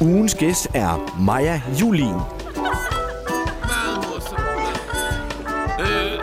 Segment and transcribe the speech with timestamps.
[0.00, 2.14] Ugens gæst er Maja Julin.
[5.80, 6.22] Øh,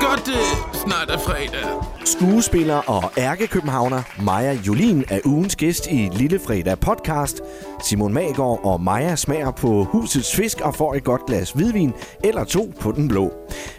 [0.00, 1.68] godt det snart er fredag.
[2.04, 7.40] Skuespiller og ærkekøbenhavner Maja Julin er ugens gæst i Lille Fredag podcast.
[7.82, 11.92] Simon Magård og Maja smager på husets fisk og får et godt glas hvidvin
[12.24, 13.32] eller to på den blå.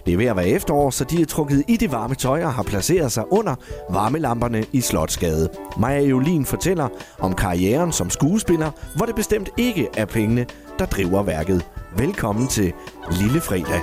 [0.05, 2.53] Det er ved at være efterår, så de er trukket i det varme tøj og
[2.53, 3.55] har placeret sig under
[3.89, 5.49] varmelamperne i Slotsgade.
[5.79, 10.45] Maja Julin fortæller om karrieren som skuespiller, hvor det bestemt ikke er pengene,
[10.79, 11.65] der driver værket.
[11.97, 12.73] Velkommen til
[13.21, 13.81] Lille Fredag.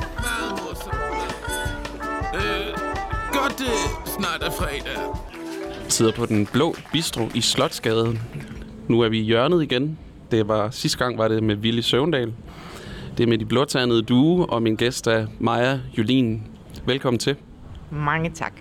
[2.34, 2.76] Øh,
[3.32, 3.66] godt det
[4.06, 4.98] snart er fredag.
[5.88, 8.18] sidder på den blå bistro i Slotsgade.
[8.88, 9.98] Nu er vi i hjørnet igen.
[10.30, 12.32] Det var sidste gang var det med Willy Søvndal.
[13.18, 16.42] Det er med de blåtandede due, og min gæst er Maja Julin.
[16.86, 17.36] Velkommen til.
[17.90, 18.52] Mange tak.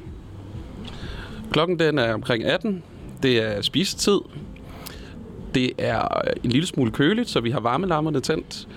[1.51, 2.83] Klokken den er omkring 18.
[3.23, 4.19] Det er spisetid.
[5.55, 8.67] Det er en lille smule køligt, så vi har varmelammerne tændt.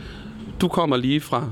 [0.60, 1.50] Du kommer lige fra...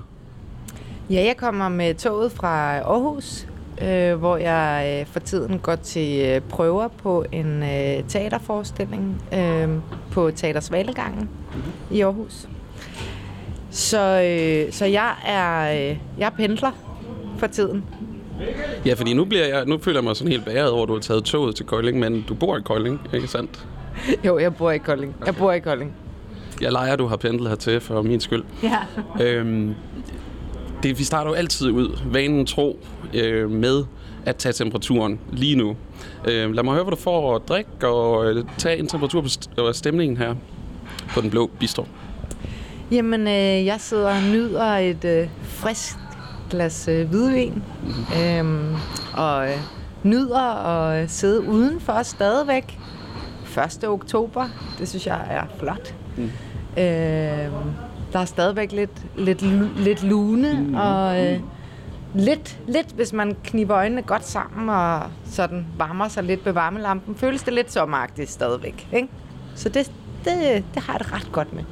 [1.11, 3.47] Ja, jeg kommer med toget fra Aarhus,
[3.83, 9.69] øh, hvor jeg øh, for tiden går til øh, prøver på en øh, teaterforestilling øh,
[10.11, 11.31] på Teater Svalegangen
[11.91, 12.48] i Aarhus.
[13.73, 16.70] Så, øh, så jeg er øh, jeg er pendler
[17.39, 17.84] for tiden.
[18.87, 20.92] Ja, fordi nu, bliver jeg, nu føler jeg mig sådan helt bæret over, at du
[20.92, 23.67] har taget toget til Kolding, men du bor i Kolding, ikke sandt?
[24.27, 25.15] Jo, jeg bor i Kolding.
[25.27, 25.93] Jeg bor i Kolding.
[26.61, 28.45] Jeg leger, du har pendlet hertil for min skyld.
[28.62, 28.78] Ja.
[29.25, 29.75] Øhm,
[30.83, 32.78] det, vi starter jo altid ud, vanen tro,
[33.15, 33.84] øh, med
[34.27, 35.77] at tage temperaturen lige nu.
[36.25, 39.27] Øh, lad mig høre, hvad du får at drikke, og øh, tage en temperatur på
[39.28, 40.34] st- stemningen her
[41.15, 41.87] på den blå bistro.
[42.93, 45.97] Jamen, øh, jeg sidder og nyder et øh, frisk
[46.51, 47.62] glas øh, hvidvin.
[48.23, 48.75] Øhm,
[49.17, 49.57] og øh,
[50.03, 52.79] nyder at sidde udenfor stadigvæk.
[53.83, 53.84] 1.
[53.89, 55.95] oktober, det synes jeg er flot.
[56.17, 56.23] Mm.
[56.83, 57.73] Øhm,
[58.12, 59.43] der er stadigvæk lidt, lidt,
[59.79, 60.75] lidt lune, mm.
[60.75, 61.41] og øh,
[62.15, 67.16] lidt, lidt, hvis man kniber øjnene godt sammen og sådan varmer sig lidt ved varmelampen,
[67.16, 68.89] føles det lidt sommeragtigt stadigvæk.
[68.93, 69.09] Ikke?
[69.55, 69.93] Så det,
[70.25, 71.62] det, det har jeg det ret godt med.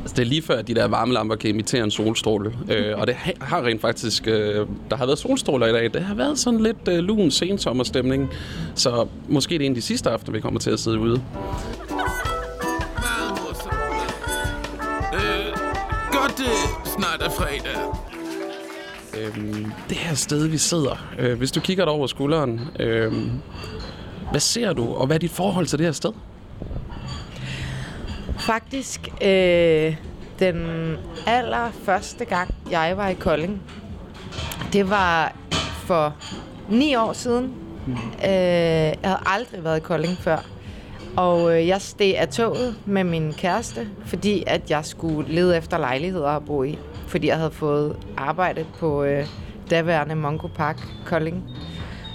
[0.00, 2.52] Altså, det er lige før, at de der varmelamper kan imitere en solstråle.
[2.70, 4.26] øh, og det ha- har rent faktisk...
[4.26, 5.84] Øh, der har været solstråler i dag.
[5.94, 8.30] Det har været sådan lidt øh, lun sensommerstemning.
[8.74, 11.22] Så måske det er en af de sidste aftener, vi kommer til at sidde ude.
[15.14, 15.46] Øh,
[16.12, 16.52] godt det
[16.98, 17.78] snart er fredag.
[19.20, 23.12] Øhm, det her sted, vi sidder, øh, hvis du kigger dig over skulderen, øh,
[24.30, 26.10] hvad ser du, og hvad er dit forhold til det her sted?
[28.40, 29.96] Faktisk øh,
[30.38, 30.96] den
[31.26, 33.62] allerførste gang, jeg var i Kolding,
[34.72, 35.32] det var
[35.86, 36.16] for
[36.68, 37.54] ni år siden.
[38.24, 40.38] Øh, jeg havde aldrig været i Kolding før.
[41.16, 45.78] Og øh, jeg steg af toget med min kæreste, fordi at jeg skulle lede efter
[45.78, 46.78] lejligheder at bo i.
[47.06, 49.26] Fordi jeg havde fået arbejde på øh,
[49.70, 51.44] daværende Mongo Park, Kolding.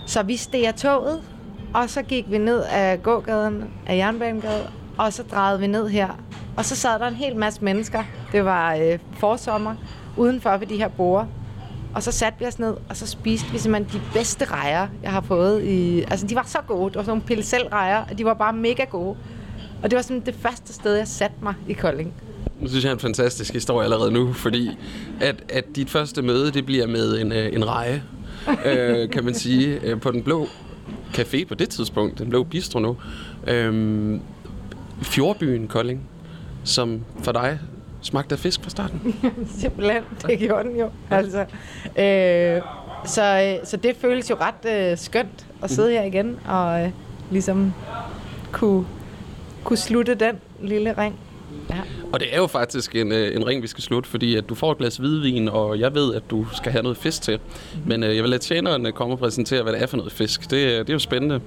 [0.06, 1.22] Så vi steg af toget,
[1.74, 6.07] og så gik vi ned af gågaden, af Jernbanegade, og så drejede vi ned her.
[6.57, 8.03] Og så sad der en hel masse mennesker.
[8.31, 9.75] Det var øh, forsommer
[10.17, 11.28] udenfor ved de her borde.
[11.95, 15.11] Og så satte vi os ned, og så spiste vi simpelthen de bedste rejer, jeg
[15.11, 15.63] har fået.
[15.63, 16.89] I, altså, de var så gode.
[16.89, 19.17] Det var sådan nogle pilsel-rejer, og de var bare mega gode.
[19.84, 22.13] Og det var sådan det første sted, jeg satte mig i Kolding.
[22.59, 24.69] Nu synes jeg er en fantastisk historie allerede nu, fordi
[25.22, 28.03] at, at dit første møde, det bliver med en, øh, en reje,
[28.66, 30.47] øh, kan man sige, øh, på den blå
[31.13, 32.97] café på det tidspunkt, den blå bistro nu.
[33.47, 34.19] Øh,
[35.01, 36.01] Fjordbyen Kolding,
[36.63, 37.59] som for dig
[38.01, 39.16] smagte af fisk fra starten.
[39.59, 40.89] Simpelthen, det gjorde den jo.
[41.09, 41.39] Altså,
[41.85, 42.61] øh,
[43.05, 46.89] så, øh, så det føles jo ret øh, skønt at sidde her igen og øh,
[47.31, 47.73] ligesom
[48.51, 48.85] kunne,
[49.63, 51.19] kunne slutte den lille ring.
[51.69, 51.81] Ja.
[52.13, 54.55] Og det er jo faktisk en, øh, en ring, vi skal slutte, fordi at du
[54.55, 57.39] får et glas hvidvin, og jeg ved, at du skal have noget fisk til.
[57.85, 60.51] Men øh, jeg vil lade tjeneren komme og præsentere, hvad det er for noget fisk.
[60.51, 61.41] Det, øh, det er jo spændende.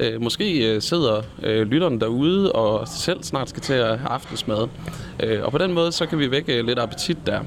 [0.00, 4.68] Øh, måske øh, sidder øh, lytteren derude og selv snart skal til at have aftensmad.
[5.22, 7.40] Øh, og på den måde, så kan vi vække lidt appetit der.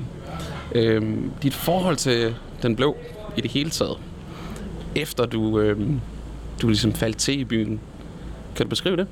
[0.75, 2.97] Øh, dit forhold til den blå
[3.37, 3.97] i det hele taget,
[4.95, 5.79] efter du, øh,
[6.61, 7.79] du ligesom faldt til i byen,
[8.55, 9.07] kan du beskrive det?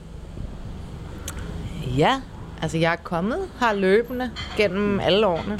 [1.98, 2.22] ja,
[2.62, 5.60] altså jeg er kommet her løbende gennem alle årene.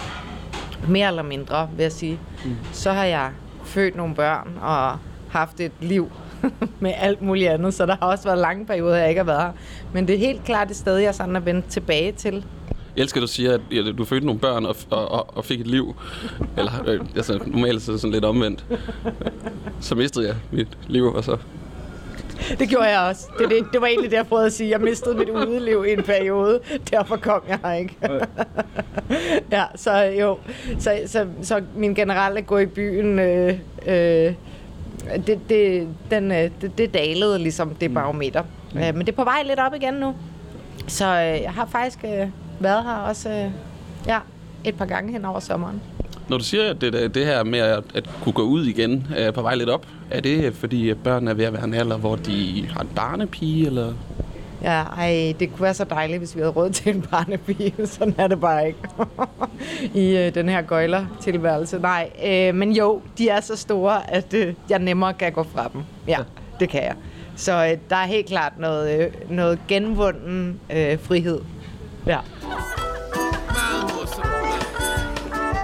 [0.88, 2.20] Mere eller mindre, vil jeg sige.
[2.46, 2.56] Mm.
[2.72, 3.32] Så har jeg
[3.66, 4.98] født nogle børn og
[5.30, 6.12] haft et liv
[6.80, 9.42] med alt muligt andet, så der har også været lange perioder, jeg ikke har været
[9.42, 9.52] her.
[9.94, 12.46] Men det er helt klart et sted, jeg sådan er vendt tilbage til.
[12.96, 15.60] Jeg elsker, at du siger, at du fødte nogle børn og, og, og, og fik
[15.60, 15.96] et liv.
[16.58, 18.66] Eller øh, altså, normalt så er det sådan lidt omvendt.
[19.80, 21.38] Så mistede jeg mit liv, og så
[22.60, 23.28] det gjorde jeg også.
[23.40, 24.70] Det, det, det var egentlig det, jeg prøvede at sige.
[24.70, 26.60] Jeg mistede mit udeliv i en periode.
[26.92, 27.96] Derfor kom jeg her ikke.
[29.52, 30.38] ja, så jo.
[30.80, 33.20] Så, så, så min generelle gå i byen...
[33.20, 34.34] Øh, øh,
[35.28, 38.44] det, det, den, øh, det, det dalede ligesom det barometer.
[38.74, 38.80] Mm.
[38.80, 40.16] Øh, men det er på vej lidt op igen nu.
[40.88, 42.28] Så øh, jeg har faktisk øh,
[42.60, 43.52] været her også øh,
[44.08, 44.20] ja,
[44.64, 45.82] et par gange hen over sommeren.
[46.30, 49.32] Når du siger, at det, det her med at, at kunne gå ud igen er
[49.32, 51.98] på vej lidt op, er det fordi at børn er ved at være en alder,
[51.98, 53.94] hvor de har en barnepige, eller?
[54.64, 57.74] Ja, ej, det kunne være så dejligt, hvis vi havde råd til en barnepige.
[57.88, 58.80] Sådan er det bare ikke
[60.08, 61.80] i øh, den her gøjler-tilværelse.
[61.80, 65.70] Nej, øh, men jo, de er så store, at øh, jeg nemmere kan gå fra
[65.74, 65.82] dem.
[66.08, 66.18] Ja,
[66.60, 66.96] det kan jeg.
[67.36, 71.40] Så øh, der er helt klart noget, øh, noget genvunden øh, frihed.
[72.06, 72.18] Ja.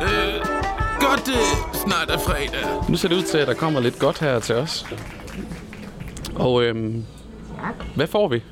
[0.02, 0.46] Øh,
[1.00, 2.90] godt det snart er fredag.
[2.90, 4.86] Nu ser det ud til, at der kommer lidt godt her til os.
[6.36, 7.06] Og øhm,
[7.96, 8.44] hvad får vi?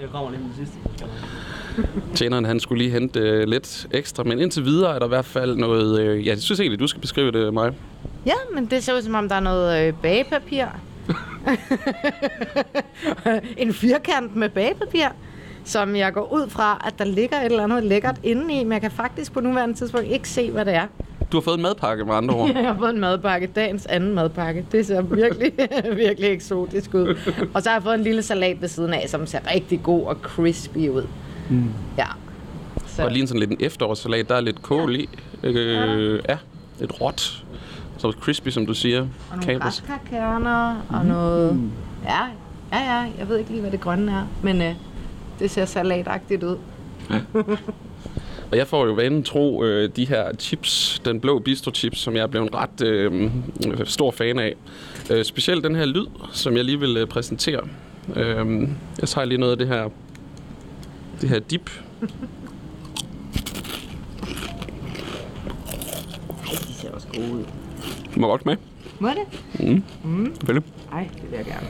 [0.00, 0.76] Jeg kommer lige med det sidste.
[2.14, 5.24] Tjeneren han skulle lige hente øh, lidt ekstra, men indtil videre er der i hvert
[5.24, 6.00] fald noget...
[6.00, 7.72] Øh, ja, jeg synes egentlig, du skal beskrive det, mig.
[8.26, 10.66] Ja, men det ser ud som om, der er noget øh, bagepapir.
[13.56, 15.08] en firkant med bagepapir,
[15.64, 18.72] som jeg går ud fra, at der ligger et eller andet lækkert inde i, men
[18.72, 20.86] jeg kan faktisk på nuværende tidspunkt ikke se, hvad det er.
[21.32, 22.50] Du har fået en madpakke med andre ord.
[22.54, 24.66] Jeg har fået en madpakke, dagens anden madpakke.
[24.72, 25.52] Det ser virkelig,
[25.96, 27.18] virkelig eksotisk ud.
[27.54, 30.06] Og så har jeg fået en lille salat ved siden af, som ser rigtig god
[30.06, 31.06] og crispy ud.
[31.50, 31.64] Mm.
[31.98, 32.06] Ja.
[32.86, 33.04] Så.
[33.04, 35.08] Og lige sådan lidt en efterårssalat, der er lidt kål i.
[35.42, 36.38] Øh, ja,
[36.80, 37.44] lidt råt.
[37.98, 39.00] Så crispy, som du siger.
[39.00, 39.84] Og nogle Kapers.
[39.86, 41.60] græskarkerner og noget...
[42.04, 42.20] Ja,
[42.72, 44.74] ja, ja, jeg ved ikke lige, hvad det grønne er, men øh,
[45.38, 46.56] det ser salatagtigt ud.
[48.50, 52.16] Og jeg får jo vanen tro øh, de her chips, den blå bistro chips, som
[52.16, 53.30] jeg er blevet ret øh,
[53.84, 54.54] stor fan af.
[55.10, 57.60] Øh, specielt den her lyd, som jeg lige vil øh, præsentere.
[58.16, 58.68] Øh,
[59.00, 59.88] jeg tager lige noget af det her,
[61.20, 61.70] det her dip.
[66.68, 67.44] De ser også gode ud.
[68.16, 68.58] Må godt smage.
[68.98, 69.38] Må det?
[70.34, 70.70] Selvfølgelig.
[70.92, 71.66] Ej, det vil jeg gerne.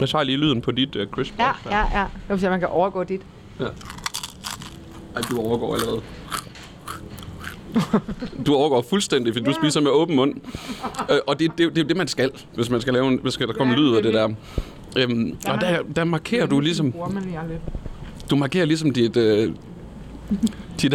[0.00, 1.34] Jeg tager lige lyden på dit øh, crisp.
[1.38, 1.98] Ja, ja, ja.
[1.98, 3.20] Jeg vil se, om man kan overgå dit.
[5.16, 6.00] Ej, du overgår allerede.
[8.46, 10.34] Du overgår fuldstændig, fordi du spiser med åben mund.
[11.10, 13.34] Øh, og det, det, det er det, man skal, hvis man skal lave en, hvis
[13.34, 14.34] der komme Ja, lyd af det det er der.
[14.98, 16.94] Øhm, og der, der markerer du ligesom,
[18.30, 19.52] du markerer ligesom dit, øh,
[20.82, 20.94] dit,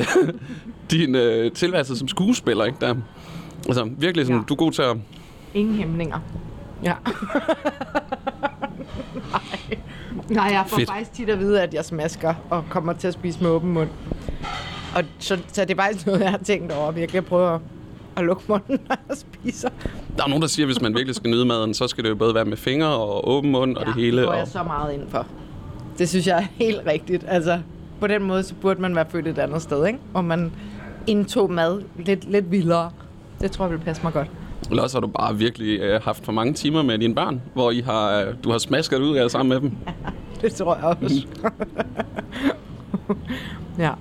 [0.92, 2.77] din øh, tilværelse som skuespiller, ikke?
[2.81, 2.95] Der,
[3.68, 4.44] altså virkelig sådan, Ja.
[4.50, 4.98] du er god til at...
[5.54, 6.19] Ingen hæmninger.
[6.83, 6.94] Ja.
[9.31, 9.77] Nej.
[10.30, 10.90] Nej, jeg får Fedt.
[10.90, 13.90] faktisk tit at vide, at jeg smasker og kommer til at spise med åben mund.
[14.96, 16.92] Og så, så det er faktisk noget, jeg har tænkt over.
[16.92, 17.60] Virkelig at prøve at,
[18.16, 19.70] at lukke munden, når jeg spiser.
[20.18, 22.10] Der er nogen, der siger, at hvis man virkelig skal nyde maden, så skal det
[22.10, 24.18] jo både være med fingre og åben mund og det hele.
[24.18, 25.26] det går Og, jeg så meget ind for.
[25.98, 27.26] Det synes jeg er helt rigtigt.
[27.28, 27.60] Altså,
[28.00, 30.00] på den måde, så burde man være født et andet sted, ikke?
[30.12, 30.52] Hvor man
[31.08, 32.92] indtog mad lidt, lidt vildere.
[33.42, 34.28] Det tror jeg vil passe mig godt.
[34.69, 37.71] Eller også har du bare virkelig øh, haft for mange timer med dine børn, hvor
[37.71, 39.77] I har, øh, du har smasket ud af sammen med dem.
[40.42, 41.27] Det tror jeg også.
[43.86, 43.92] ja.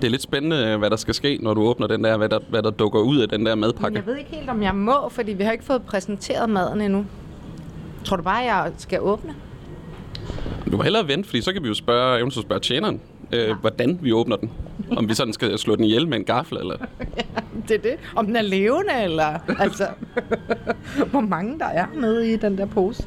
[0.00, 2.28] Det er lidt spændende, øh, hvad der skal ske, når du åbner den der, hvad
[2.28, 3.96] der, hvad der dukker ud af den der Men madpakke.
[3.96, 7.06] jeg ved ikke helt, om jeg må, fordi vi har ikke fået præsenteret maden endnu.
[8.04, 9.34] Tror du bare, jeg skal åbne?
[10.72, 13.00] Du må hellere vente, fordi så kan vi jo spørge, eventuelt spørge tjeneren,
[13.32, 14.50] øh, hvordan vi åbner den.
[14.96, 16.76] Om vi sådan skal slå den ihjel med en gaffel, eller...
[17.70, 17.98] Det er det.
[18.16, 19.86] Om den er levende, eller altså,
[21.10, 23.02] hvor mange der er nede i den der pose.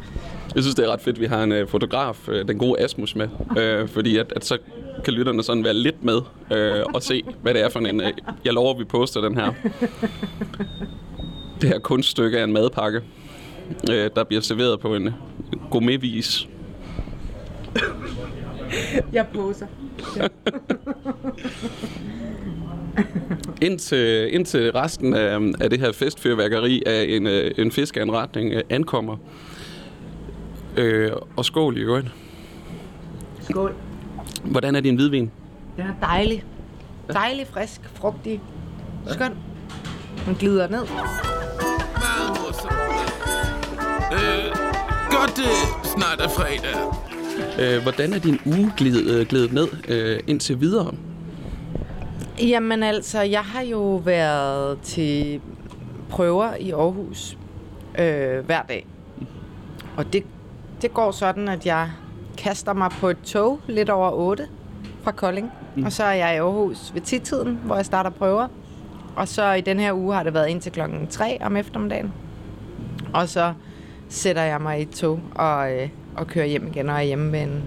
[0.56, 2.80] Jeg synes, det er ret fedt, at vi har en øh, fotograf, øh, den gode
[2.80, 3.28] Asmus, med.
[3.58, 4.58] Øh, fordi at, at så
[5.06, 8.02] kan lytterne sådan være lidt med øh, og se, hvad det er for en...
[8.02, 8.12] Øh,
[8.46, 9.54] jeg lover, at vi poster den her.
[11.62, 13.02] Det her kunststykke af en madpakke,
[13.92, 15.10] øh, der bliver serveret på en
[15.72, 16.48] gourmetvis.
[19.14, 19.68] Jeg poser.
[23.62, 29.18] Indtil, indtil resten af, af det her festfyrværkeri af en, øh, en fiskeanretning øh, ankommer.
[30.78, 32.08] Øh, og skål i øvrigt.
[33.42, 33.76] Skål.
[34.44, 35.32] Hvordan er din hvidvin?
[35.78, 36.44] Den er dejlig.
[37.14, 38.42] Dejlig, frisk, frugtig.
[39.08, 39.32] Skøn.
[40.26, 40.82] Den glider ned.
[42.04, 42.74] Meget morsomt.
[44.14, 44.56] Øh,
[45.12, 46.76] godt det snart er fredag.
[47.60, 50.94] Øh, hvordan er din uge glidet, øh, glidet ned øh, indtil videre?
[52.40, 55.42] Jamen altså, jeg har jo været til
[56.10, 57.38] prøver i Aarhus
[58.00, 58.88] øh, hver dag.
[59.98, 60.24] Og det,
[60.82, 61.92] det går sådan, at jeg
[62.38, 64.48] kaster mig på et tog lidt over 8
[65.04, 65.52] fra Kolding.
[65.76, 65.84] Mm.
[65.84, 68.48] Og så er jeg i Aarhus ved tidtiden, hvor jeg starter prøver.
[69.16, 72.14] Og så i den her uge har det været indtil klokken 3 om eftermiddagen.
[73.14, 73.54] Og så
[74.10, 77.32] sætter jeg mig i et tog og, øh, og kører hjem igen og er hjemme
[77.32, 77.64] ved en,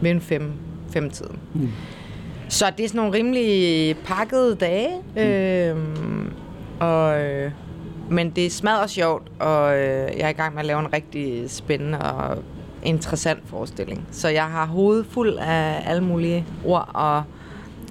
[0.00, 0.52] ved en fem,
[0.90, 1.38] fem tiden.
[1.54, 1.68] Mm.
[2.50, 4.88] Så det er sådan nogle rimelig pakkede dage.
[5.16, 5.22] Mm.
[5.22, 5.76] Øh,
[6.80, 7.50] og, øh,
[8.10, 10.92] men det er smadret sjovt, og øh, jeg er i gang med at lave en
[10.92, 12.38] rigtig spændende og
[12.82, 14.06] interessant forestilling.
[14.10, 17.22] Så jeg har hovedet fuld af alle mulige ord og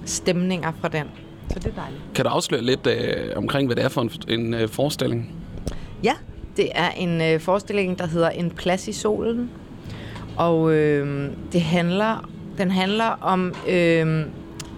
[0.06, 1.06] stemninger fra den.
[1.50, 2.02] Så det er dejligt.
[2.16, 5.32] Kan du afsløre lidt øh, omkring, hvad det er for en, en øh, forestilling?
[6.04, 6.14] Ja,
[6.58, 9.50] det er en øh, forestilling, der hedder En plads i solen.
[10.38, 14.26] Og øh, det handler, den handler om, øh,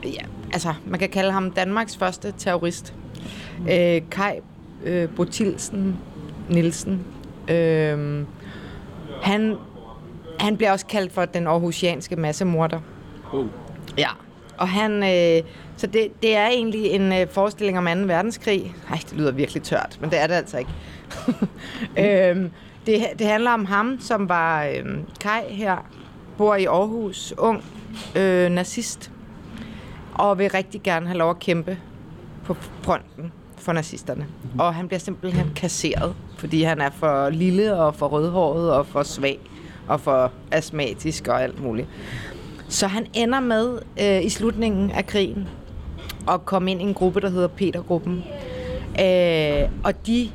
[0.04, 0.22] ja,
[0.54, 2.94] altså man kan kalde ham Danmarks første terrorist.
[3.70, 4.40] Øh, Kai
[4.84, 5.98] øh, Botilsen
[6.50, 7.06] Nielsen.
[7.48, 8.26] Øh,
[9.22, 9.56] han,
[10.40, 12.80] han bliver også kaldt for den aarhusianske massemorder.
[13.34, 13.46] Oh.
[13.98, 14.10] Ja,
[14.58, 15.04] og han...
[15.04, 15.44] Øh,
[15.78, 17.92] så det, det er egentlig en øh, forestilling om 2.
[17.92, 18.76] verdenskrig.
[18.90, 20.72] Nej, det lyder virkelig tørt, men det er det altså ikke.
[22.30, 22.52] øhm,
[22.86, 24.86] det, det handler om ham, som var øh,
[25.22, 25.78] Kai her,
[26.38, 27.64] bor i Aarhus, ung
[28.16, 29.12] øh, nazist,
[30.14, 31.78] og vil rigtig gerne have lov at kæmpe
[32.44, 34.26] på fronten for nazisterne.
[34.44, 34.60] Mm-hmm.
[34.60, 39.04] Og han bliver simpelthen kasseret, fordi han er for lille og for rødhåret og for
[39.04, 39.40] svag
[39.88, 41.88] og for astmatisk og alt muligt.
[42.70, 45.48] Så han ender med øh, i slutningen af krigen
[46.30, 48.24] at komme ind i en gruppe, der hedder Petergruppen.
[49.00, 50.32] Øh, og de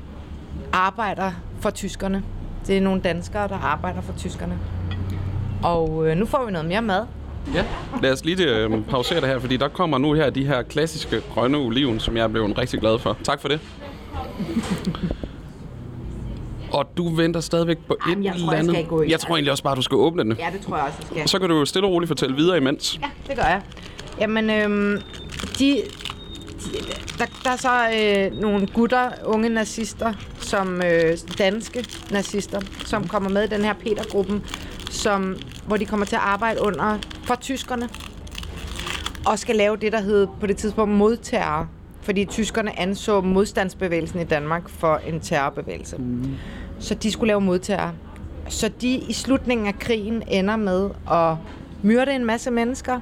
[0.73, 2.23] arbejder for tyskerne.
[2.67, 4.59] Det er nogle danskere, der arbejder for tyskerne.
[5.63, 7.07] Og øh, nu får vi noget mere mad.
[7.55, 7.65] Ja,
[8.03, 11.23] lad os lige øh, pausere det her, fordi der kommer nu her de her klassiske
[11.35, 13.17] grønne oliven, som jeg er blevet rigtig glad for.
[13.25, 13.61] Tak for det.
[16.73, 18.77] Og du venter stadigvæk på Jamen, et jeg tror, eller jeg andet.
[18.77, 20.33] skal gå i jeg tror egentlig også bare, du skal åbne den.
[20.39, 21.29] Ja, det tror jeg også, jeg skal.
[21.29, 22.99] Så kan du stille og roligt fortælle videre imens.
[23.03, 23.61] Ja, det gør jeg.
[24.21, 25.01] Jamen, øhm,
[25.59, 25.83] de, de,
[27.19, 27.89] der, der er så
[28.33, 33.73] øh, nogle gutter, unge nazister, som øh, danske nazister, som kommer med i den her
[33.73, 34.43] Peter-gruppen,
[34.91, 35.37] som,
[35.67, 37.89] hvor de kommer til at arbejde under for tyskerne,
[39.27, 41.69] og skal lave det, der hed på det tidspunkt modterror.
[42.03, 45.97] Fordi tyskerne anså modstandsbevægelsen i Danmark for en terrorbevægelse.
[45.97, 46.35] Mm.
[46.79, 47.93] Så de skulle lave modterror.
[48.49, 51.37] Så de i slutningen af krigen ender med at
[51.83, 53.01] myrde en masse mennesker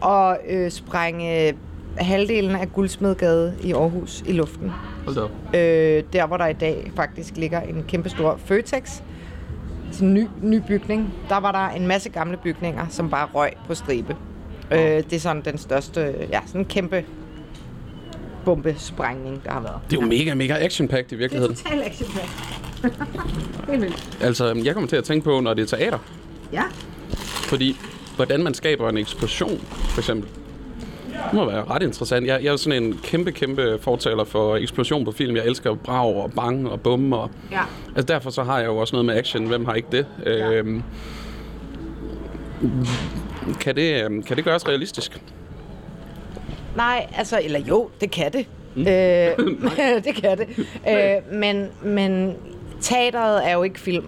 [0.00, 1.54] og øh, sprænge
[1.96, 4.72] halvdelen af Guldsmedgade i Aarhus i luften.
[5.04, 5.16] Hold
[5.52, 5.58] da.
[5.58, 9.02] Øh, der, hvor der i dag faktisk ligger en kæmpe stor Føtex.
[9.94, 11.14] Sådan en ny, ny bygning.
[11.28, 14.16] Der var der en masse gamle bygninger, som bare røg på stribe.
[14.70, 17.04] Øh, det er sådan den største, ja, sådan en kæmpe
[18.44, 19.80] bombesprængning, der har været.
[19.90, 21.56] Det er jo mega, mega action-packed i virkeligheden.
[21.56, 22.08] total action
[23.70, 24.18] Helt vildt.
[24.20, 25.98] Altså, jeg kommer til at tænke på, når det er teater.
[26.52, 26.62] Ja.
[27.24, 27.76] Fordi,
[28.16, 30.28] hvordan man skaber en eksplosion, for eksempel.
[31.24, 32.26] Det må være ret interessant.
[32.26, 35.36] Jeg, jeg er sådan en kæmpe, kæmpe fortaler for eksplosion på film.
[35.36, 37.12] Jeg elsker brag og bang og bum.
[37.12, 37.60] Og, Ja.
[37.96, 39.46] altså derfor så har jeg jo også noget med action.
[39.46, 40.06] Hvem har ikke det?
[40.26, 40.50] Ja.
[40.52, 40.82] Øhm,
[43.60, 45.22] kan, det øhm, kan det gøres realistisk?
[46.76, 48.46] Nej, altså, eller jo, det kan det.
[48.74, 48.80] Mm.
[48.80, 48.84] Øh,
[50.06, 50.48] det kan det.
[50.88, 52.36] Øh, men, men
[52.80, 54.06] teateret er jo ikke film.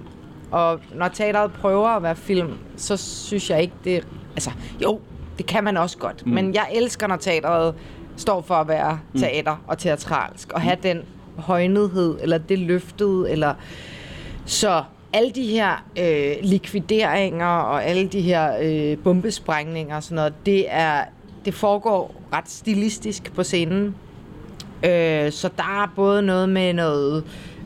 [0.50, 4.06] Og når teateret prøver at være film, så synes jeg ikke, det...
[4.34, 4.50] Altså,
[4.82, 5.00] jo,
[5.38, 6.26] det kan man også godt.
[6.26, 6.32] Mm.
[6.32, 7.74] Men jeg elsker, når teateret
[8.16, 10.52] står for at være teater og teatralsk.
[10.52, 11.02] Og have den
[11.36, 13.54] højnedhed, eller det løftede, eller...
[14.44, 20.34] Så alle de her øh, likvideringer og alle de her øh, bombesprængninger og sådan noget,
[20.46, 21.04] det, er,
[21.44, 23.94] det foregår ret stilistisk på scenen.
[24.84, 27.24] Øh, så der er både noget med noget,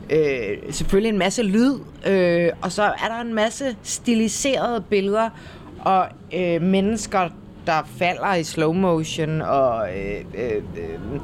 [0.09, 5.29] øh, selvfølgelig en masse lyd, øh, og så er der en masse stiliserede billeder
[5.79, 7.29] og øh, mennesker,
[7.67, 11.19] der falder i slow motion og øh, øh, øh,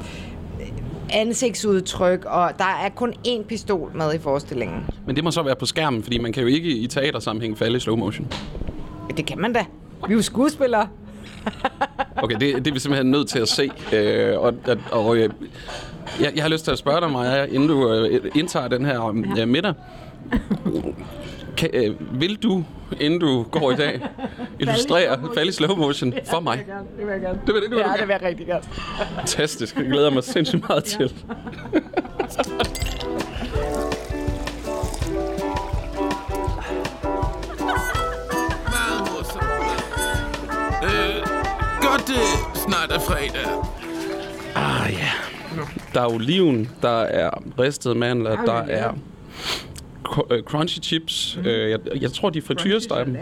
[1.10, 4.84] ansigtsudtryk, og der er kun én pistol med i forestillingen.
[5.06, 7.76] Men det må så være på skærmen, fordi man kan jo ikke i teatersammenhæng falde
[7.76, 8.32] i slow motion.
[9.16, 9.64] Det kan man da.
[10.06, 10.88] Vi er jo skuespillere.
[12.22, 13.70] Okay, det, det er vi simpelthen nødt til at se.
[13.92, 15.30] Øh, og og, og øh,
[16.20, 19.08] jeg, jeg har lyst til at spørge dig, Maja, inden du øh, indtager den her
[19.38, 19.74] øh, middag.
[21.58, 22.64] Kan, øh, vil du,
[23.00, 24.00] inden du går i dag,
[24.60, 26.64] illustrere falde i slow motion for mig?
[26.98, 27.38] Det vil jeg gerne.
[27.46, 28.64] Det vil det, det vil Ja, du det vil jeg rigtig gerne.
[29.14, 29.76] Fantastisk.
[29.76, 31.12] Jeg glæder mig sindssygt meget til.
[38.74, 39.44] Meget morsomt.
[40.84, 41.26] Øh,
[41.82, 43.48] godt det snart er fredag.
[44.54, 45.08] Ah ja.
[45.94, 48.96] Der er oliven, der er ristede mandler, der er øh,
[50.44, 51.38] crunchy chips.
[51.44, 53.16] Øh, jeg, jeg tror, de frityresteg dem.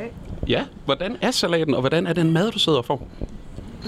[0.48, 3.08] Ja, hvordan er salaten, og hvordan er den mad, du sidder og får?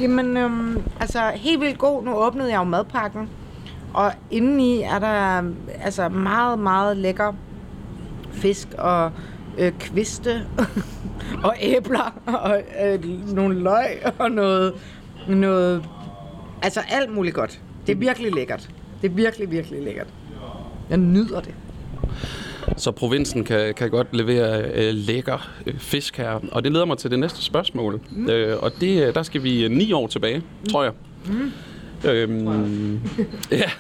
[0.01, 2.05] Jamen, øhm, altså helt vildt god.
[2.05, 3.29] Nu åbnede jeg jo madpakken.
[3.95, 5.43] Og indeni er der
[5.85, 7.33] altså meget, meget lækker
[8.33, 9.13] fisk og
[9.59, 10.47] øh, kviste
[11.45, 14.75] og æbler og øh, nogle løg og noget,
[15.29, 15.85] noget...
[16.63, 17.61] Altså alt muligt godt.
[17.87, 18.71] Det er virkelig lækkert.
[19.03, 20.07] Det er virkelig, virkelig lækkert.
[20.91, 21.55] Jeg nyder det.
[22.77, 26.41] Så provinsen kan, kan godt levere øh, lækker øh, fisk her.
[26.53, 28.01] Og det leder mig til det næste spørgsmål.
[28.11, 28.31] Mm.
[28.31, 30.69] Øh, og det, øh, der skal vi øh, ni år tilbage, mm.
[30.71, 30.93] tror jeg.
[31.27, 31.53] Mm.
[32.05, 33.01] Øhm,
[33.51, 33.71] ja.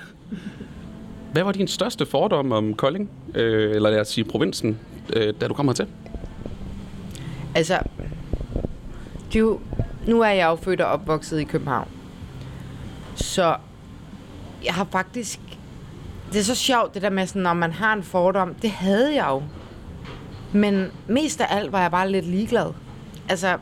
[1.33, 4.79] Hvad var din største fordom om Kolding, øh, eller lad os sige provinsen,
[5.13, 5.87] øh, da du kom hertil?
[7.55, 7.79] Altså,
[9.35, 9.61] du,
[10.07, 11.89] nu er jeg jo født og opvokset i København.
[13.15, 13.57] Så
[14.65, 15.41] jeg har faktisk...
[16.33, 18.55] Det er så sjovt, det der med, sådan, når man har en fordom.
[18.55, 19.43] Det havde jeg jo.
[20.53, 22.67] Men mest af alt var jeg bare lidt ligeglad.
[23.29, 23.57] Altså,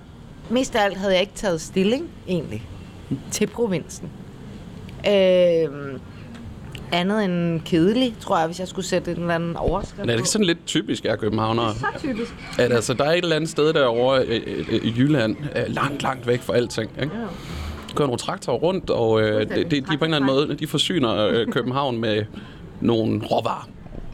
[0.51, 2.69] mest af alt havde jeg ikke taget stilling, egentlig,
[3.31, 4.11] til provinsen.
[5.09, 5.99] Øh,
[6.93, 10.13] andet end kedelig, tror jeg, hvis jeg skulle sætte en eller anden overskrift Men er
[10.13, 11.75] det ikke sådan lidt typisk af københavnere?
[11.75, 12.35] Så typisk.
[12.59, 16.03] At altså, der er et eller andet sted derovre øh, øh, i Jylland, øh, langt,
[16.03, 16.91] langt væk fra alting.
[17.03, 17.15] Ikke?
[17.17, 17.27] Ja.
[17.95, 20.67] kører nogle traktorer rundt, og øh, de, de, de på en eller anden måde, de
[20.67, 22.25] forsyner øh, København med
[22.81, 23.69] nogle råvarer.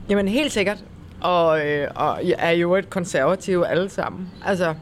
[0.09, 0.85] Jamen, helt sikkert.
[1.21, 4.29] Og, øh, og jeg er jo et konservativ alle sammen.
[4.45, 4.75] Altså,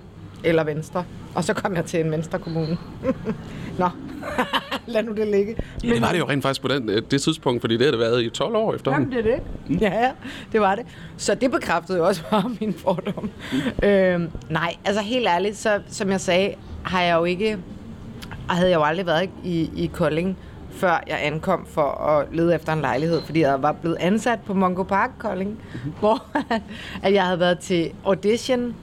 [0.44, 1.04] eller venstre.
[1.34, 2.78] Og så kom jeg til en venstre kommune.
[3.78, 3.88] Nå,
[4.87, 5.56] lad nu det ligge.
[5.84, 7.92] Ja, det var det jo rent faktisk på den, øh, det tidspunkt, fordi det havde
[7.92, 9.12] det været i 12 år efterhånden.
[9.12, 9.80] Jamen, det er det.
[9.80, 10.10] Ja, ja,
[10.52, 10.84] det var det.
[11.16, 13.30] Så det bekræftede jo også bare min fordom.
[13.82, 17.58] øhm, nej, altså helt ærligt, så som jeg sagde, har jeg jo ikke,
[18.49, 20.38] havde jeg jo aldrig været i, i Kolding,
[20.80, 24.54] før jeg ankom for at lede efter en lejlighed, fordi jeg var blevet ansat på
[24.54, 25.92] Mongo Park Kolding, mm-hmm.
[25.99, 26.22] hvor
[27.04, 28.75] at jeg havde været til audition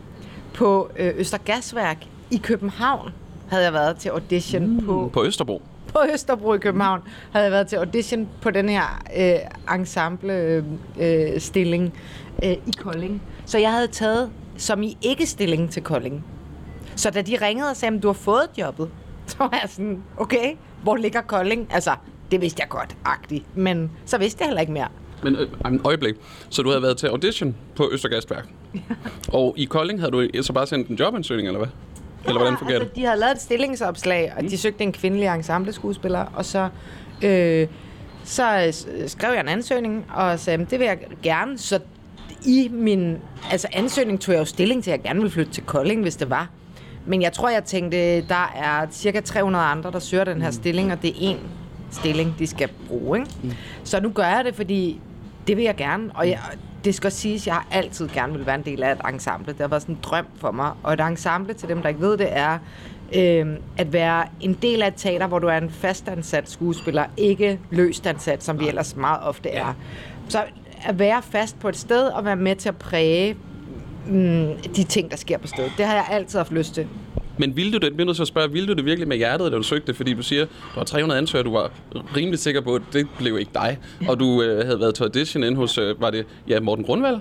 [0.54, 1.98] på øh, Østergasværk
[2.32, 3.14] i København.
[3.50, 4.86] Havde jeg været til audition mm.
[4.86, 5.62] på På Østerbro.
[5.88, 7.02] på Østerbro i København,
[7.32, 11.94] havde jeg været til audition på den her øh, ensemble-stilling øh, stilling,
[12.44, 13.22] øh, i Kolding.
[13.46, 16.26] Så jeg havde taget som i ikke-stilling til Kolding.
[16.96, 18.90] Så da de ringede og sagde, at du har fået jobbet,
[19.32, 21.68] så var jeg sådan, okay, hvor ligger Kolding?
[21.74, 21.92] Altså,
[22.32, 23.58] det vidste jeg godt, agtigt.
[23.58, 24.88] Men så vidste jeg heller ikke mere.
[25.24, 26.16] Men øh, en øjeblik.
[26.50, 28.48] Så du havde været til audition på Østergastværk.
[29.34, 31.70] og i Kolding havde du så bare sendt en jobansøgning, eller hvad?
[32.26, 32.96] Eller hvordan fungerer altså, det?
[32.96, 36.70] de havde lavet et stillingsopslag, og de søgte en kvindelig ensemble-skuespiller, og så,
[37.24, 37.68] øh,
[38.24, 41.58] så øh, skrev jeg en ansøgning, og sagde, "Men det vil jeg gerne.
[41.58, 41.80] Så
[42.46, 43.18] i min
[43.52, 46.16] altså ansøgning tog jeg jo stilling til, at jeg gerne ville flytte til Kolding, hvis
[46.16, 46.50] det var.
[47.08, 50.92] Men jeg tror, jeg tænkte, der er cirka 300 andre, der søger den her stilling,
[50.92, 51.38] og det er én
[51.92, 53.20] stilling, de skal bruge.
[53.20, 53.32] Ikke?
[53.44, 53.52] Mm.
[53.84, 55.00] Så nu gør jeg det, fordi
[55.48, 56.10] det vil jeg gerne.
[56.14, 56.40] Og jeg,
[56.86, 59.54] det skal siges, at jeg har altid gerne vil være en del af et ensemble.
[59.54, 60.72] Det har været sådan en drøm for mig.
[60.84, 62.58] Og et ensemble, til dem, der ikke ved det, er
[63.16, 63.46] øh,
[63.78, 68.08] at være en del af et teater, hvor du er en fastansat skuespiller, ikke løst
[68.08, 69.74] ansat, som vi ellers meget ofte er.
[70.30, 70.44] Så
[70.86, 73.38] at være fast på et sted og være med til at præge
[74.08, 75.72] mm, de ting, der sker på stedet.
[75.78, 76.88] Det har jeg altid haft lyst til.
[77.38, 79.52] Men ville du det, bliver nødt til at spørge, ville du det virkelig med hjertet,
[79.52, 79.94] da du søgte?
[79.94, 81.72] Fordi du siger, du var 300 ansøgere, du var
[82.16, 83.78] rimelig sikker på, at det blev ikke dig.
[84.08, 87.20] Og du øh, havde været til audition inde hos, øh, var det ja, Morten Grundvald,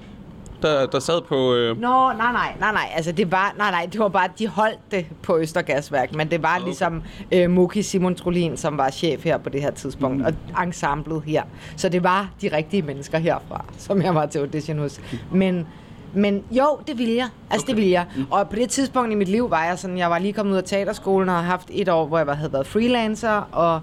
[0.63, 1.55] der, der sad på...
[1.55, 2.89] Øh, Nå, nej, nej, nej, nej.
[2.95, 6.43] Altså, det var, nej, nej, det var bare, de holdt det på Østergasværk, men det
[6.43, 6.65] var okay.
[6.65, 10.25] ligesom øh, Muki Simon Trolin, som var chef her på det her tidspunkt, mm.
[10.55, 11.43] og ensemblet her.
[11.77, 15.01] Så det var de rigtige mennesker herfra, som jeg var til audition hos.
[15.33, 15.67] Men,
[16.17, 17.29] men jo, det ville jeg.
[17.51, 17.69] Altså, okay.
[17.69, 18.07] det ville jeg.
[18.31, 20.57] Og på det tidspunkt i mit liv var jeg sådan, jeg var lige kommet ud
[20.59, 23.81] af teaterskolen og havde haft et år, hvor jeg var- havde været freelancer, og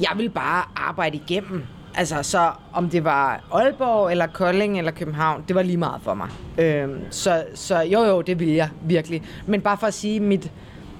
[0.00, 1.62] jeg ville bare arbejde igennem.
[1.94, 6.14] Altså, så om det var Aalborg, eller Kolding, eller København, det var lige meget for
[6.14, 6.28] mig.
[6.58, 9.22] Øhm, så, så jo, jo, det ville jeg virkelig.
[9.46, 10.50] Men bare for at sige, mit,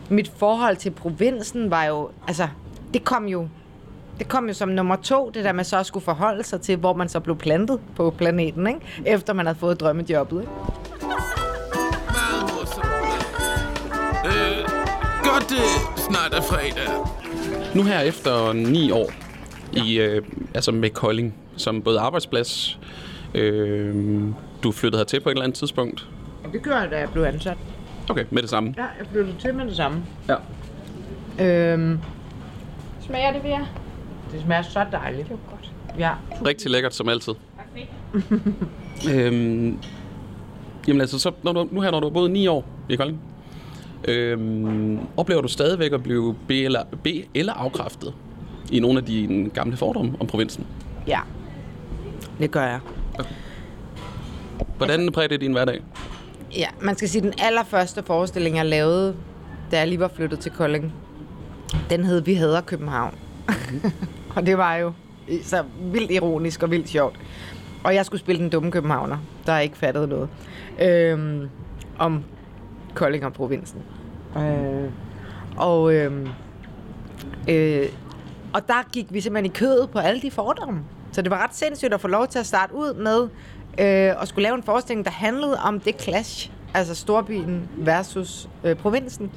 [0.09, 2.49] mit forhold til provinsen var jo, altså,
[2.95, 3.49] det kom jo,
[4.21, 6.77] det kom jo som nummer to, det der med så at skulle forholde sig til,
[6.77, 8.81] hvor man så blev plantet på planeten, ikke?
[9.07, 10.53] Efter man havde fået drømmejobbet, ikke?
[14.25, 14.69] Øh,
[15.25, 16.89] godt det snart er fredag.
[17.75, 19.11] nu her efter ni år,
[19.73, 20.23] i, øh,
[20.55, 22.79] altså med Kolding, som både arbejdsplads,
[23.35, 24.23] øh,
[24.63, 26.07] du flyttede hertil på et eller andet tidspunkt.
[26.53, 27.57] Det gør jeg, da jeg blev ansat.
[28.09, 28.75] Okay, med det samme.
[28.77, 30.03] Ja, jeg flyttede til med det samme.
[30.29, 30.37] Ja.
[31.45, 31.99] Øhm,
[33.07, 33.80] Smager det ved jer?
[34.33, 35.29] Det smager så dejligt.
[35.29, 35.73] Det var godt.
[35.99, 36.11] Ja.
[36.47, 37.33] Rigtig lækkert, som altid.
[39.15, 39.79] øhm,
[40.89, 43.21] jamen altså, så, når du, nu her, når du har boet ni år i Kolding,
[44.09, 48.15] øhm, oplever du stadigvæk at blive be- eller, be- eller afkræftet
[48.73, 50.67] i nogle af dine gamle fordomme om provinsen?
[51.07, 51.21] Ja.
[52.39, 52.81] Det gør jeg.
[54.77, 55.81] Hvordan præger det din hverdag?
[56.57, 59.15] Ja, man skal sige, den allerførste forestilling, jeg lavede,
[59.71, 60.93] da jeg lige var flyttet til Kolding,
[61.91, 63.15] den hed Vi hader København
[64.37, 64.93] og det var jo
[65.43, 67.21] så vildt ironisk og vildt sjovt.
[67.85, 70.29] og jeg skulle spille den dumme københavner, der ikke fattede noget.
[70.81, 71.49] Øhm,
[71.99, 72.25] om
[72.95, 73.83] Kolding og provinsen.
[74.37, 74.91] Øh,
[75.57, 76.29] og, øhm,
[77.49, 77.87] øh,
[78.55, 80.81] og der gik vi simpelthen i kødet på alle de fordomme.
[81.13, 83.23] Så det var ret sindssygt at få lov til at starte ud med
[83.79, 86.51] øh, at skulle lave en forestilling, der handlede om det clash.
[86.75, 89.31] Altså storbyen versus øh, provinsen.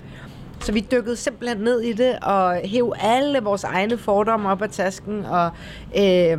[0.64, 4.70] Så vi dykkede simpelthen ned i det og hæv alle vores egne fordomme op af
[4.70, 5.52] tasken og
[5.98, 6.38] øh,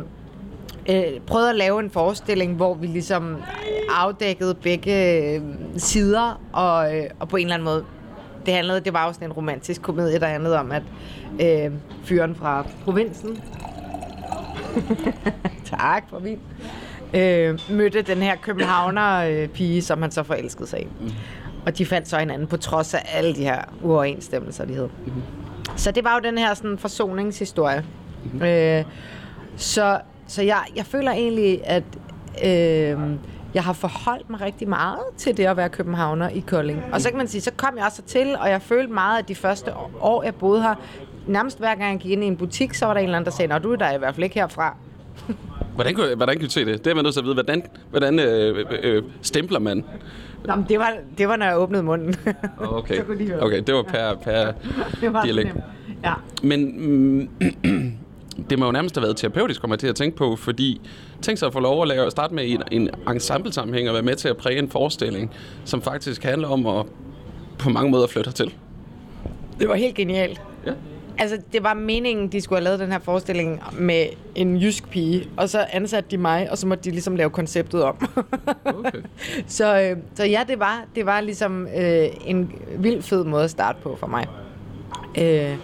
[0.89, 3.37] øh, prøvede at lave en forestilling, hvor vi ligesom
[3.89, 5.41] afdækkede begge øh,
[5.77, 7.85] sider og, øh, og på en eller anden måde
[8.45, 10.83] det handlede, det var jo sådan en romantisk komedie, der handlede om, at
[11.41, 11.71] øh,
[12.03, 13.43] fyren fra provinsen
[15.79, 16.39] tak for min,
[17.13, 20.87] øh, mødte den her københavner øh, pige, som han så forelskede sig i.
[21.01, 21.11] Mm.
[21.65, 24.89] Og de fandt så hinanden på trods af alle de her uoverensstemmelser, de havde.
[25.05, 25.11] Mm.
[25.75, 27.85] Så det var jo den her sådan forsoningshistorie.
[28.33, 28.41] Mm.
[28.41, 28.83] Øh,
[29.57, 31.83] så så jeg, jeg føler egentlig, at
[32.43, 32.99] øh,
[33.53, 36.83] jeg har forholdt mig rigtig meget til det at være københavner i Kolding.
[36.91, 39.27] Og så kan man sige, så kom jeg også til, og jeg følte meget, at
[39.27, 40.75] de første år, jeg boede her,
[41.27, 43.25] nærmest hver gang jeg gik ind i en butik, så var der en eller anden,
[43.25, 44.75] der sagde, Nå, du er der i hvert fald ikke herfra.
[45.75, 46.85] Hvordan kunne, hvordan kunne du se det?
[46.85, 47.33] Det er man nødt til at vide.
[47.33, 49.85] Hvordan, hvordan øh, øh, stempler man?
[50.45, 52.15] Nå, men det var, det var, når jeg åbnede munden.
[52.57, 52.95] Okay,
[53.27, 54.51] så okay det var per, per
[55.01, 55.55] det var dialekt.
[56.03, 56.13] Ja.
[56.43, 57.29] Men mm,
[58.49, 60.81] det må jo nærmest have været terapeutisk, kommer jeg til at tænke på, fordi
[61.21, 64.15] tænk sig at få lov at lave, starte med en, en ensemble-sammenhæng og være med
[64.15, 65.31] til at præge en forestilling,
[65.65, 66.85] som faktisk handler om at
[67.59, 68.53] på mange måder flytte hertil.
[69.59, 70.41] Det var helt genialt.
[70.65, 70.71] Ja.
[71.17, 75.29] Altså, det var meningen, de skulle have lavet den her forestilling med en jysk pige,
[75.37, 78.07] og så ansatte de mig, og så måtte de ligesom lave konceptet om.
[78.65, 79.01] Okay.
[79.47, 83.49] så, øh, så ja, det var, det var ligesom øh, en vild fed måde at
[83.49, 84.27] starte på for mig.
[85.17, 85.57] Øh,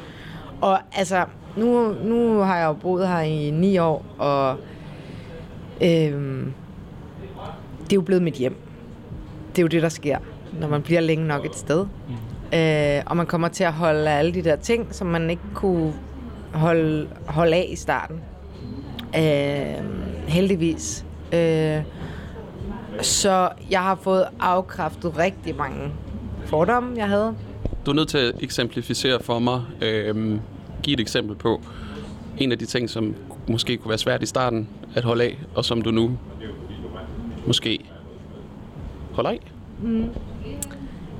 [0.61, 1.25] og altså,
[1.57, 4.57] nu, nu har jeg jo boet her i ni år, og
[5.81, 6.45] øh,
[7.83, 8.55] det er jo blevet mit hjem.
[9.49, 10.17] Det er jo det, der sker,
[10.59, 11.85] når man bliver længe nok et sted.
[12.53, 15.41] Øh, og man kommer til at holde af alle de der ting, som man ikke
[15.53, 15.93] kunne
[16.53, 18.21] holde, holde af i starten.
[19.15, 19.85] Øh,
[20.27, 21.05] heldigvis.
[21.33, 21.81] Øh,
[23.01, 25.91] så jeg har fået afkræftet rigtig mange
[26.45, 27.35] fordomme, jeg havde.
[27.85, 30.39] Du er nødt til at eksemplificere for mig, øh,
[30.83, 31.61] give et eksempel på
[32.37, 33.15] en af de ting, som
[33.47, 36.17] måske kunne være svært i starten at holde af, og som du nu
[37.47, 37.79] måske
[39.11, 39.51] holder af.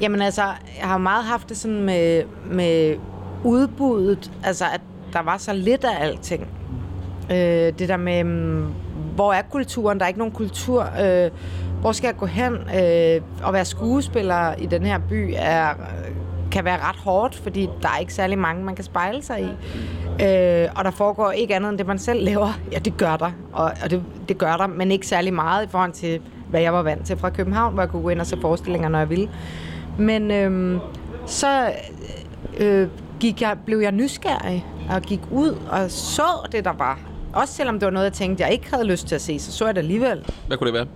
[0.01, 0.43] Jamen altså,
[0.79, 2.95] jeg har meget haft det sådan med, med
[3.43, 4.81] udbuddet, altså at
[5.13, 6.47] der var så lidt af alting.
[7.31, 7.37] Øh,
[7.79, 8.65] det der med, mm,
[9.15, 9.99] hvor er kulturen?
[9.99, 10.87] Der er ikke nogen kultur.
[11.01, 11.31] Øh,
[11.81, 12.53] hvor skal jeg gå hen?
[12.53, 15.69] Øh, at være skuespiller i den her by er,
[16.51, 19.49] kan være ret hårdt, fordi der er ikke særlig mange, man kan spejle sig i.
[20.25, 22.59] Øh, og der foregår ikke andet end det, man selv laver.
[22.71, 25.69] Ja, det gør der, og, og det, det gør der, men ikke særlig meget i
[25.69, 28.25] forhold til, hvad jeg var vant til fra København, hvor jeg kunne gå ind og
[28.25, 29.29] se forestillinger, når jeg ville.
[30.01, 30.79] Men øhm,
[31.25, 31.71] så
[32.57, 32.87] øh,
[33.19, 36.99] gik jeg, blev jeg nysgerrig og gik ud og så det, der var.
[37.33, 39.51] Også selvom det var noget, jeg tænkte, jeg ikke havde lyst til at se, så
[39.51, 40.25] så jeg det alligevel.
[40.47, 40.87] Hvad kunne det være?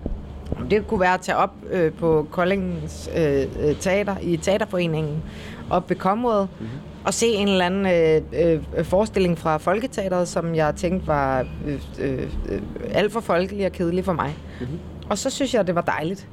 [0.70, 5.22] Det kunne være at tage op øh, på Koldings øh, øh, teater, i teaterforeningen,
[5.70, 6.78] op ved Kområdet, mm-hmm.
[7.04, 11.80] og se en eller anden øh, øh, forestilling fra Folketeateret, som jeg tænkte var øh,
[11.98, 14.36] øh, øh, alt for folkelig og kedelig for mig.
[14.60, 14.78] Mm-hmm.
[15.10, 16.28] Og så synes jeg, det var dejligt.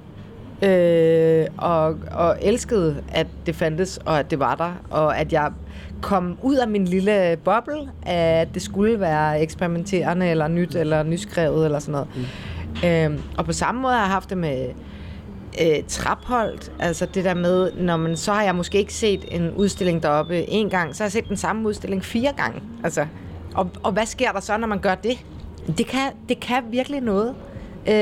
[0.63, 5.51] Øh, og, og elskede, at det fandtes, og at det var der, og at jeg
[6.01, 11.65] kom ud af min lille boble, at det skulle være eksperimenterende, eller nyt, eller nyskrevet,
[11.65, 12.07] eller sådan noget.
[12.15, 12.87] Mm.
[12.87, 14.69] Øh, og på samme måde har jeg haft det med
[15.61, 19.51] øh, Trapholdt, altså det der med, når man, så har jeg måske ikke set en
[19.51, 22.61] udstilling deroppe en gang, så har jeg set den samme udstilling fire gange.
[22.83, 23.05] Altså,
[23.55, 25.25] og, og hvad sker der så, når man gør det?
[25.77, 27.35] Det kan, det kan virkelig noget.
[27.87, 27.93] Øh,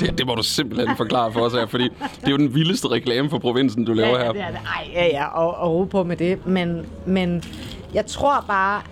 [0.00, 2.88] Det, det må du simpelthen forklare for os her, fordi det er jo den vildeste
[2.88, 4.32] reklame for provinsen, du laver ja, her.
[4.32, 4.58] det er det.
[4.76, 6.46] Ej, ja, ja, og, og ro på med det.
[6.46, 7.42] Men, men
[7.94, 8.82] jeg tror bare,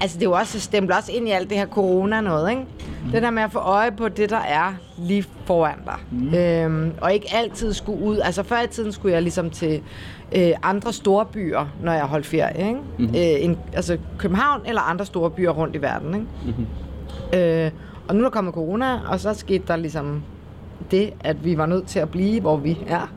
[0.00, 2.62] altså det er jo også stemt også ind i alt det her corona noget, ikke?
[3.04, 3.10] Mm.
[3.12, 5.96] Det der med at få øje på det, der er lige foran dig.
[6.10, 6.34] Mm.
[6.34, 8.18] Øhm, og ikke altid skulle ud.
[8.18, 9.80] Altså før i tiden skulle jeg ligesom til
[10.32, 12.80] øh, andre store byer, når jeg holdt ferie, ikke?
[12.98, 13.04] Mm.
[13.04, 16.26] Øh, en, altså København eller andre store byer rundt i verden, ikke?
[17.32, 17.38] Mm.
[17.38, 17.70] Øh,
[18.10, 20.22] og nu er der kommet corona, og så skete der ligesom
[20.90, 23.12] det, at vi var nødt til at blive, hvor vi er.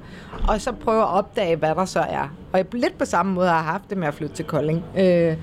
[0.48, 2.36] Og så prøve at opdage, hvad der så er.
[2.52, 4.84] Og jeg lidt på samme måde har jeg haft det med at flytte til Kolding.
[4.98, 5.38] Øh,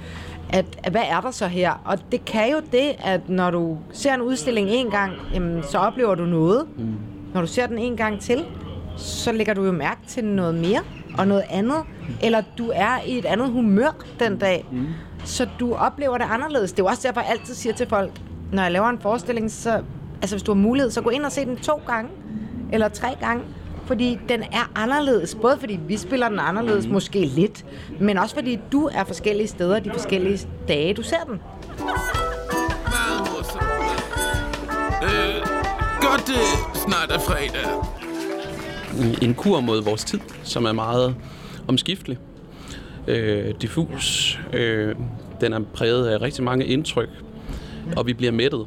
[0.52, 1.82] at, at hvad er der så her?
[1.84, 5.78] Og det kan jo det, at når du ser en udstilling en gang, jamen, så
[5.78, 6.66] oplever du noget.
[6.76, 6.94] Mm.
[7.34, 8.44] Når du ser den en gang til,
[8.96, 10.80] så lægger du jo mærke til noget mere
[11.18, 11.82] og noget andet.
[12.22, 14.66] Eller du er i et andet humør den dag.
[14.72, 14.86] Mm.
[15.24, 16.72] Så du oplever det anderledes.
[16.72, 18.12] Det er jo også derfor, jeg altid siger til folk,
[18.52, 19.82] når jeg laver en forestilling, så
[20.22, 22.10] altså hvis du har mulighed, så gå ind og se den to gange,
[22.72, 23.42] eller tre gange,
[23.86, 25.34] fordi den er anderledes.
[25.34, 26.92] Både fordi vi spiller den anderledes, mm.
[26.92, 27.64] måske lidt,
[28.00, 31.40] men også fordi du er forskellige steder de forskellige dage, du ser den.
[35.02, 35.46] Øh,
[36.00, 37.66] godt, det snart er fredag.
[39.22, 41.16] en kur mod vores tid, som er meget
[41.68, 42.18] omskiftelig,
[43.06, 44.38] øh, diffus.
[44.52, 44.94] Øh,
[45.40, 47.08] den er præget af rigtig mange indtryk,
[47.96, 48.66] og vi bliver mættet.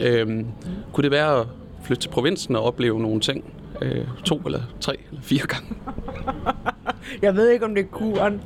[0.00, 0.44] Øh,
[0.92, 1.46] kunne det være at
[1.82, 3.44] flytte til provinsen og opleve nogle ting
[3.82, 5.74] øh, to eller tre eller fire gange?
[7.22, 8.40] Jeg ved ikke, om det er kuren.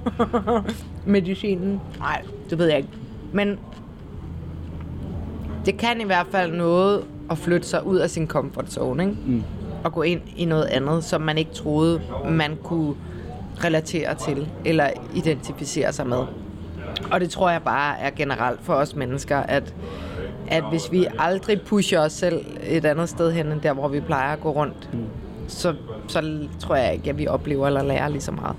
[1.07, 1.81] Medicinen.
[1.99, 2.89] Nej, det ved jeg ikke.
[3.33, 3.59] Men
[5.67, 9.17] det kan i hvert fald noget at flytte sig ud af sin comfort zone, ikke?
[9.27, 9.43] Mm.
[9.85, 12.95] Og gå ind i noget andet, som man ikke troede, man kunne
[13.65, 16.25] relatere til eller identificere sig med.
[17.11, 19.75] Og det tror jeg bare er generelt for os mennesker, at,
[20.49, 24.01] at hvis vi aldrig pusher os selv et andet sted hen, end der, hvor vi
[24.01, 25.05] plejer at gå rundt, mm.
[25.49, 25.75] så,
[26.09, 28.57] så tror jeg ikke, at vi oplever eller lærer lige så meget.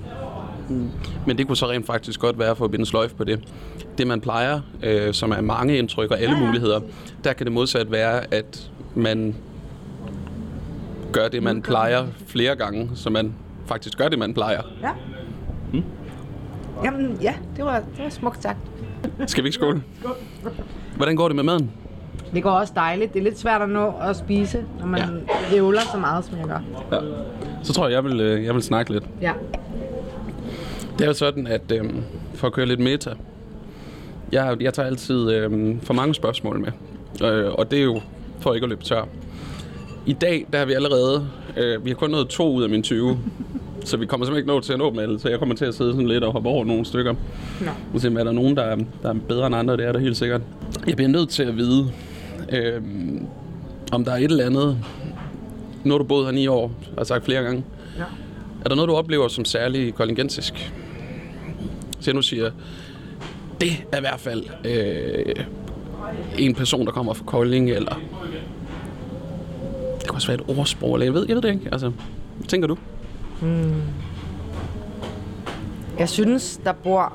[1.28, 3.44] Men det kunne så rent faktisk godt være for at binde sløjf på det.
[3.98, 6.80] Det man plejer, øh, som er mange indtryk og alle muligheder,
[7.24, 9.36] der kan det modsat være, at man
[11.12, 13.34] gør det, man plejer flere gange, så man
[13.66, 14.62] faktisk gør det, man plejer.
[14.82, 14.92] Ja.
[15.74, 15.84] Mm.
[16.84, 18.58] Jamen, ja, det var, det var smukt sagt.
[19.28, 19.84] Skal vi ikke skåle?
[20.96, 21.72] Hvordan går det med maden?
[22.34, 23.14] Det går også dejligt.
[23.14, 25.00] Det er lidt svært at nå at spise, når man
[25.52, 25.56] ja.
[25.56, 26.60] ævler så meget, som jeg gør.
[26.92, 27.02] Ja.
[27.64, 29.04] Så tror jeg, jeg vil, øh, jeg vil snakke lidt.
[29.22, 29.34] Ja.
[30.98, 31.94] Det er jo sådan, at øh,
[32.34, 33.10] for at køre lidt meta,
[34.32, 36.72] jeg, jeg tager altid øh, for mange spørgsmål med.
[37.30, 38.02] Øh, og det er jo
[38.40, 39.04] for ikke at løbe tør.
[40.06, 42.84] I dag, der har vi allerede, øh, vi har kun nået to ud af mine
[42.84, 43.20] 20.
[43.86, 45.66] så vi kommer simpelthen ikke nå til at nå dem alle, så jeg kommer til
[45.66, 47.14] at sidde sådan lidt og hoppe over nogle stykker.
[47.62, 47.72] Nå.
[47.94, 50.00] Og se, er der nogen, der er, der er bedre end andre, det er der
[50.00, 50.42] helt sikkert.
[50.88, 51.92] Jeg bliver nødt til at vide,
[52.52, 52.82] øh,
[53.92, 54.78] om der er et eller andet,
[55.84, 57.64] nu har du boet her ni år, har sagt flere gange.
[57.98, 58.04] Ja.
[58.66, 60.72] Er der noget, du oplever som særlig kollegensisk?
[62.00, 62.52] Så jeg nu siger,
[63.62, 65.46] det er i hvert fald øh,
[66.38, 68.00] en person, der kommer fra Kolding, eller
[70.00, 71.70] det kan også være et ordsprog, eller jeg ved, jeg ved det ikke.
[71.72, 71.92] Altså,
[72.38, 72.78] hvad tænker du?
[73.42, 73.82] Mm.
[76.00, 77.14] Jeg synes, der bor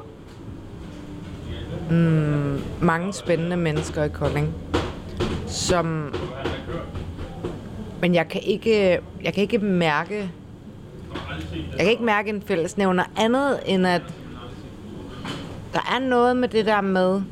[1.91, 4.55] mm, mange spændende mennesker i Kolding,
[5.47, 6.15] som...
[8.01, 10.31] Men jeg kan ikke, jeg kan ikke mærke...
[11.53, 14.03] Jeg kan ikke mærke en fællesnævner andet, end at
[15.73, 17.23] der er noget med det der med...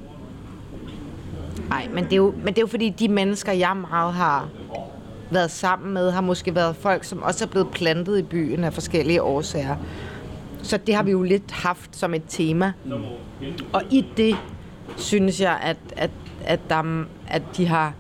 [1.69, 4.49] Nej, men det, er jo, men det er jo fordi, de mennesker, jeg meget har
[5.31, 8.73] været sammen med, har måske været folk, som også er blevet plantet i byen af
[8.73, 9.77] forskellige årsager.
[10.63, 12.73] Så det har vi jo lidt haft som et tema.
[13.73, 14.37] Og i det
[14.97, 16.11] synes jeg, at, at,
[16.45, 17.95] at, der, at de har...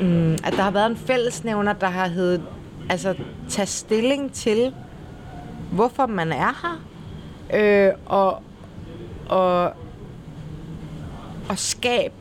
[0.00, 2.42] Mm, at der har været en fællesnævner, der har heddet...
[2.90, 3.14] Altså,
[3.48, 4.74] tage stilling til,
[5.72, 6.80] hvorfor man er her.
[7.54, 8.42] Øh, og,
[9.28, 9.64] og,
[11.48, 12.12] og skab,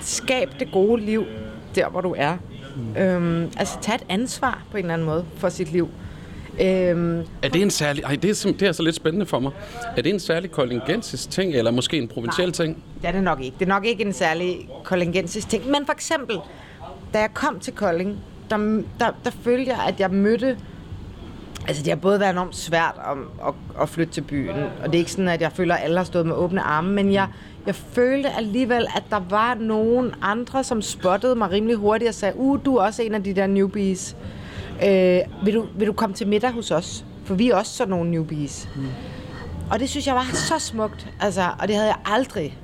[0.00, 1.24] skab det gode liv
[1.74, 2.36] der, hvor du er.
[2.76, 2.96] Mm.
[2.96, 5.88] Øhm, altså tage et ansvar på en eller anden måde for sit liv.
[6.60, 8.02] Øhm, Er det en særlig...
[8.04, 9.52] Ej, det er, det er så lidt spændende for mig.
[9.96, 12.82] Er det en særlig kollegensisk ting, eller måske en provinciel ting?
[13.02, 13.56] det er det nok ikke.
[13.58, 15.66] Det er nok ikke en særlig kollegensisk ting.
[15.66, 16.36] Men for eksempel,
[17.14, 18.18] da jeg kom til Kolding,
[18.50, 18.56] der,
[19.00, 20.56] der, der følte jeg, at jeg mødte...
[21.68, 24.56] Altså, det har både været enormt svært om, at, at flytte til byen.
[24.82, 26.92] Og det er ikke sådan, at jeg føler, at alle har stået med åbne arme.
[26.92, 27.28] Men jeg,
[27.66, 32.36] jeg følte alligevel, at der var nogen andre, som spottede mig rimelig hurtigt og sagde,
[32.36, 34.16] uh, du er også en af de der newbies.
[34.84, 37.04] Øh, vil, du, vil du komme til middag hos os?
[37.24, 38.68] For vi er også sådan nogle newbies.
[38.76, 38.86] Mm.
[39.70, 41.12] Og det synes jeg var så smukt.
[41.20, 42.58] Altså, og det havde jeg aldrig.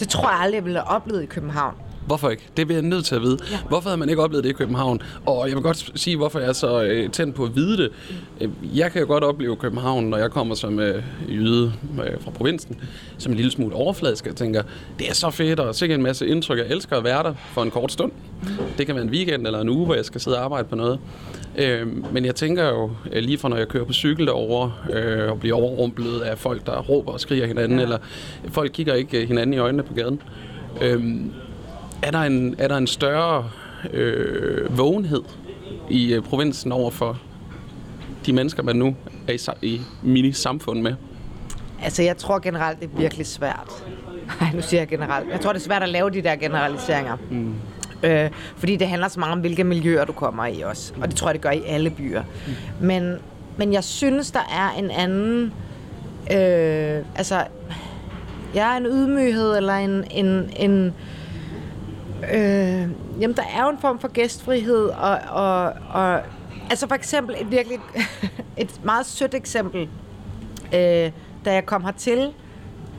[0.00, 1.74] Det tror jeg aldrig, jeg ville have oplevet i København.
[2.06, 2.48] Hvorfor ikke?
[2.56, 3.38] Det bliver jeg nødt til at vide.
[3.50, 3.58] Ja.
[3.68, 5.02] Hvorfor havde man ikke oplevet det i København?
[5.26, 7.90] Og jeg vil godt sige, hvorfor jeg er så øh, tændt på at vide det.
[8.40, 11.72] Øh, Jeg kan jo godt opleve København, når jeg kommer som øh, jyde
[12.04, 12.80] øh, fra provinsen,
[13.18, 14.26] som en lille smule overfladisk.
[14.26, 14.62] Jeg tænker,
[14.98, 16.58] det er så fedt, og sikkert en masse indtryk.
[16.58, 18.12] Jeg elsker at være der for en kort stund.
[18.78, 20.76] Det kan være en weekend eller en uge, hvor jeg skal sidde og arbejde på
[20.76, 20.98] noget.
[21.58, 25.30] Øh, men jeg tænker jo, øh, lige fra når jeg kører på cykel derovre, øh,
[25.30, 27.84] og bliver overrumplet af folk, der råber og skriger hinanden, ja.
[27.84, 27.98] eller
[28.48, 30.22] folk kigger ikke hinanden i øjnene på gaden.
[30.82, 31.04] Øh,
[32.02, 33.50] er der en, er der en større
[33.92, 35.22] øh, vågenhed
[35.90, 37.18] i øh, provinsen over for
[38.26, 38.96] de mennesker, man nu
[39.28, 40.94] er i, i mini-samfund med?
[41.82, 43.84] Altså, jeg tror generelt, det er virkelig svært.
[44.40, 45.28] Nej, nu siger jeg generelt.
[45.30, 47.16] Jeg tror, det er svært at lave de der generaliseringer.
[47.30, 47.54] Mm.
[48.02, 50.92] Øh, fordi det handler så meget om, hvilke miljøer du kommer i også.
[51.00, 52.22] Og det tror jeg, det gør i alle byer.
[52.46, 52.86] Mm.
[52.86, 53.16] Men,
[53.56, 55.52] men jeg synes, der er en anden...
[56.32, 57.44] Øh, altså,
[58.54, 60.04] jeg er en ydmyghed, eller en...
[60.10, 60.94] en, en
[62.22, 62.88] Øh,
[63.20, 66.22] jamen, der er jo en form for gæstfrihed, og, og, og
[66.70, 67.78] altså for eksempel et virkelig,
[68.56, 69.88] et meget sødt eksempel,
[70.74, 71.10] øh,
[71.44, 72.32] da jeg kom hertil,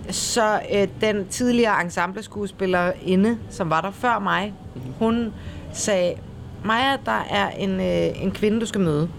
[0.10, 4.54] så øh, den tidligere ensembleskuespillerinde, som var der før mig,
[5.00, 5.34] hun
[5.74, 6.16] sagde,
[6.66, 9.10] Maja, der er en, øh, en kvinde, du skal møde.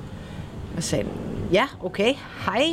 [0.75, 1.07] Jeg sagde,
[1.53, 2.15] ja, okay,
[2.47, 2.65] hej.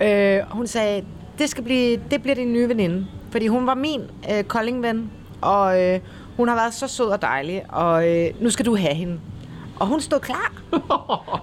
[0.40, 1.04] øh, hun sagde,
[1.38, 3.06] det, skal blive, det bliver din nye veninde.
[3.30, 4.00] Fordi hun var min
[4.32, 6.00] øh, koldingven og øh,
[6.36, 9.20] hun har været så sød og dejlig, og øh, nu skal du have hende.
[9.80, 10.52] Og hun stod klar,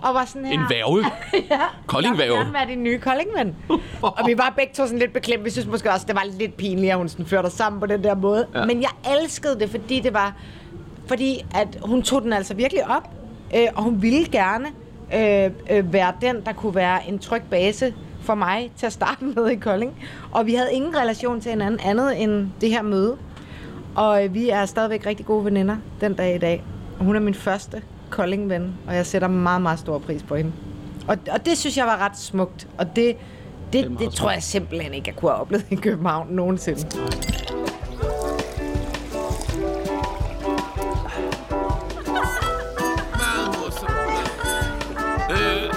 [0.02, 0.54] og var sådan her.
[0.54, 1.06] En værve.
[1.52, 1.60] ja.
[1.88, 2.38] Kolding-værge.
[2.38, 3.56] Jeg være din nye koldingven.
[4.02, 5.46] og vi var begge to sådan lidt beklemt.
[5.46, 7.86] Vi synes måske også, det var lidt pinligt, at hun sådan førte os sammen på
[7.86, 8.48] den der måde.
[8.56, 8.66] Ja.
[8.66, 8.90] Men jeg
[9.22, 10.36] elskede det, fordi det var...
[11.08, 13.10] Fordi at hun tog den altså virkelig op,
[13.56, 14.66] øh, og hun ville gerne
[15.16, 19.26] øh, øh, være den, der kunne være en tryg base for mig til at starte
[19.36, 19.94] med i Kolding.
[20.32, 23.18] Og vi havde ingen relation til hinanden andet end det her møde.
[23.96, 26.64] Og øh, vi er stadigvæk rigtig gode veninder den dag i dag.
[27.00, 30.52] Og hun er min første Kolding-ven, og jeg sætter meget, meget stor pris på hende.
[31.08, 33.18] Og, og det synes jeg var ret smukt, og det,
[33.74, 36.80] det, det, det tror jeg simpelthen ikke, jeg kunne have oplevet i København nogensinde.
[45.32, 45.74] Øh,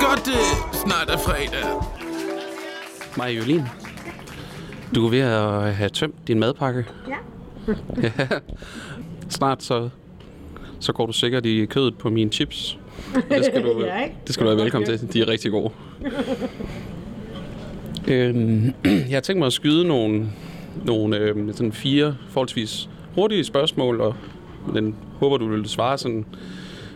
[0.00, 1.64] godt det snart er fredag.
[3.16, 3.62] Maja Jolin,
[4.94, 6.84] du er ved at have tømt din madpakke.
[7.08, 7.16] Ja.
[8.02, 8.10] Ja.
[9.28, 9.88] Snart så,
[10.80, 12.78] så går du sikkert i kødet på mine chips.
[13.14, 14.16] Og Det skal du, Ja, ikke?
[14.26, 15.12] det skal du være velkommen til.
[15.12, 15.70] De er rigtig gode.
[18.08, 18.72] øhm,
[19.10, 20.26] jeg har tænkt mig at skyde nogle,
[20.84, 24.14] nogle øhm, sådan fire forholdsvis hurtige spørgsmål, og
[24.74, 26.24] den håber, du vil svare sådan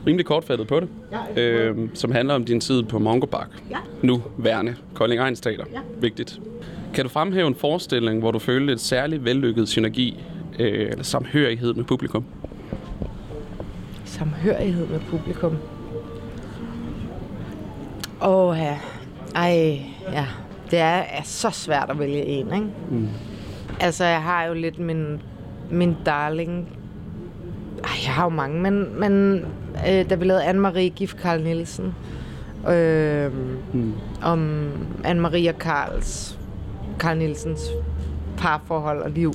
[0.07, 0.89] rimelig kortfattet på det,
[1.37, 3.49] Ja, øhm, som handler om din tid på Mongo Park.
[3.71, 3.77] Ja.
[4.03, 5.65] Nu værende Kolding Ejns Teater.
[5.73, 5.79] Ja.
[6.01, 6.41] Vigtigt.
[6.95, 10.19] Kan du fremhæve en forestilling, hvor du følte et særligt vellykket synergi
[10.61, 12.25] øh, eller samhørighed med publikum?
[14.05, 15.57] Samhørighed med publikum.
[18.23, 18.79] Åh, ja.
[19.35, 19.81] Ej,
[20.13, 20.27] ja.
[20.71, 22.67] Det er, er så svært at vælge en, ikke?
[22.91, 23.09] Mm.
[23.81, 25.23] Altså, jeg har jo lidt min,
[25.71, 26.69] min darling.
[27.85, 29.45] Ej, jeg har jo mange, men, men
[29.89, 31.95] øh, da vi lavede Anne-Marie Gif Karl Nielsen,
[32.69, 33.33] øh,
[33.73, 33.95] mm.
[34.23, 34.71] om
[35.05, 36.39] Anne-Marie og Karls,
[36.99, 37.61] Karl Nielsens
[38.39, 39.35] parforhold og liv.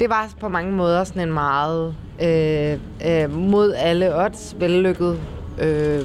[0.00, 5.20] Det var på mange måder sådan en meget øh, øh, mod alle odds vellykket
[5.58, 6.00] øh,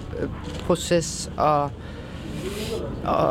[0.66, 1.72] proces og,
[3.06, 3.30] og,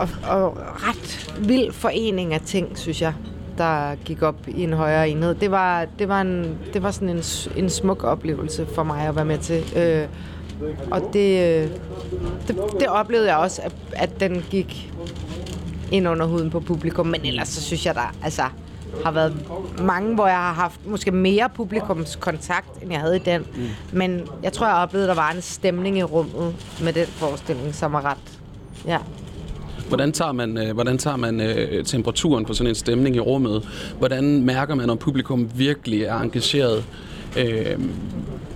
[0.00, 3.14] og, og, og ret vild forening af ting, synes jeg,
[3.58, 5.34] der gik op i en højere enhed.
[5.34, 7.22] Det var, det var, en, det var sådan en,
[7.56, 9.64] en smuk oplevelse for mig at være med til.
[9.76, 10.06] Øh,
[10.90, 11.70] og det, øh,
[12.48, 14.92] det, det oplevede jeg også, at, at den gik
[15.90, 17.06] ind under huden på publikum.
[17.06, 18.42] Men ellers så synes jeg, der altså,
[19.04, 19.34] har været
[19.82, 23.46] mange, hvor jeg har haft måske mere publikumskontakt, end jeg havde i den.
[23.54, 23.68] Mm.
[23.92, 27.74] Men jeg tror, jeg oplevede, at der var en stemning i rummet med den forestilling,
[27.74, 28.40] som var ret...
[28.86, 28.98] Ja.
[29.88, 33.68] Hvordan tager man, øh, hvordan tager man øh, temperaturen på sådan en stemning i rummet?
[33.98, 36.84] Hvordan mærker man, om publikum virkelig er engageret?
[37.38, 37.78] Øh,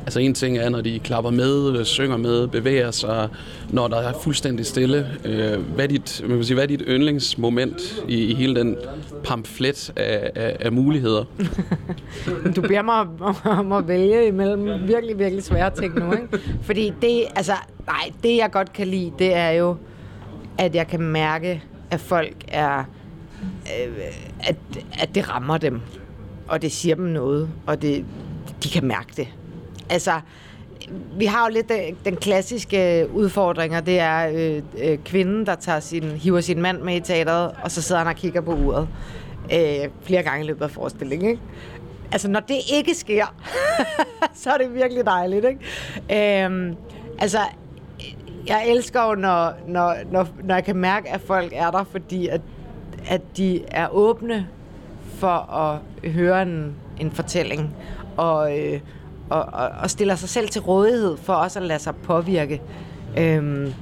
[0.07, 3.29] altså en ting er, når de klapper med, synger med, bevæger sig,
[3.71, 5.07] når der er fuldstændig stille.
[5.25, 8.77] Øh, hvad, er dit, man kan sige, hvad er dit yndlingsmoment i, i hele den
[9.25, 11.25] pamflet af, af, af muligheder?
[12.57, 16.29] Du beder mig om, om at vælge imellem virkelig, virkelig svære ting nu, ikke?
[16.63, 17.53] Fordi det, altså,
[17.87, 19.77] nej, det jeg godt kan lide, det er jo,
[20.59, 22.79] at jeg kan mærke, at folk er,
[23.65, 23.95] øh,
[24.41, 24.57] at,
[24.93, 25.81] at det rammer dem,
[26.49, 28.05] og det siger dem noget, og det,
[28.63, 29.29] de kan mærke det.
[29.91, 30.21] Altså,
[31.17, 35.47] vi har jo lidt den, den klassiske øh, udfordring, og det er øh, øh, kvinden,
[35.47, 38.41] der tager sin, hiver sin mand med i teateret, og så sidder han og kigger
[38.41, 38.89] på uret
[39.53, 41.31] øh, flere gange i løbet af forestillingen.
[41.31, 41.43] Ikke?
[42.13, 43.35] Altså, når det ikke sker,
[44.35, 46.45] så er det virkelig dejligt, ikke?
[46.45, 46.73] Øh,
[47.19, 47.39] altså,
[48.47, 52.29] jeg elsker jo, når, når, når, når jeg kan mærke, at folk er der, fordi
[52.29, 52.41] at,
[53.09, 54.49] at de er åbne
[55.15, 57.77] for at høre en, en fortælling,
[58.17, 58.81] og, øh,
[59.31, 62.63] og, og, og stiller sig selv til rådighed for også at lade sig påvirke.
[63.19, 63.73] Øhm,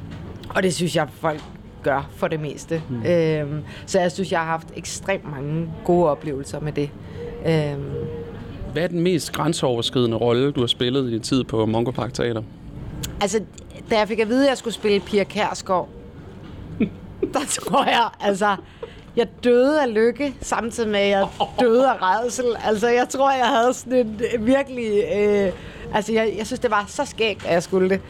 [0.48, 1.40] og det synes jeg, folk
[1.82, 2.82] gør for det meste.
[2.90, 3.02] Mm.
[3.06, 6.90] Øhm, så jeg synes, jeg har haft ekstremt mange gode oplevelser med det.
[7.46, 7.84] Øhm,
[8.72, 12.12] Hvad er den mest grænseoverskridende rolle, du har spillet i din tid på Mongo Park
[12.14, 12.42] Teater?
[13.20, 13.40] Altså,
[13.90, 15.88] da jeg fik at vide, at jeg skulle spille Pia Kærsgaard,
[17.34, 18.56] der tror jeg, altså,
[19.16, 21.26] jeg døde af lykke, samtidig med, at jeg
[21.60, 22.44] døde af redsel.
[22.64, 25.04] Altså, jeg tror, jeg havde sådan en øh, virkelig...
[25.16, 25.52] Øh,
[25.94, 28.00] altså, jeg, jeg synes, det var så skægt, at jeg skulle det.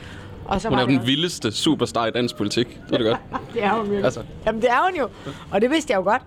[0.44, 2.66] Og så Hun er jo den vildeste superstar i dansk politik.
[2.86, 3.20] Det er det godt.
[3.54, 3.94] Det er hun.
[3.94, 4.04] Altså.
[4.04, 4.22] Altså.
[4.46, 5.08] Jamen, det er hun jo.
[5.50, 6.22] Og det vidste jeg jo godt.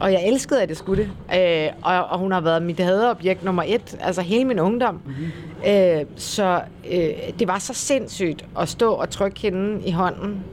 [0.00, 1.38] og jeg elskede, at det skulle det.
[1.66, 5.00] Øh, og, og hun har været mit hadeobjekt nummer et, altså hele min ungdom.
[5.06, 5.30] Mm-hmm.
[5.66, 6.60] Øh, så
[6.92, 7.08] øh,
[7.38, 10.44] det var så sindssygt at stå og trykke hende i hånden,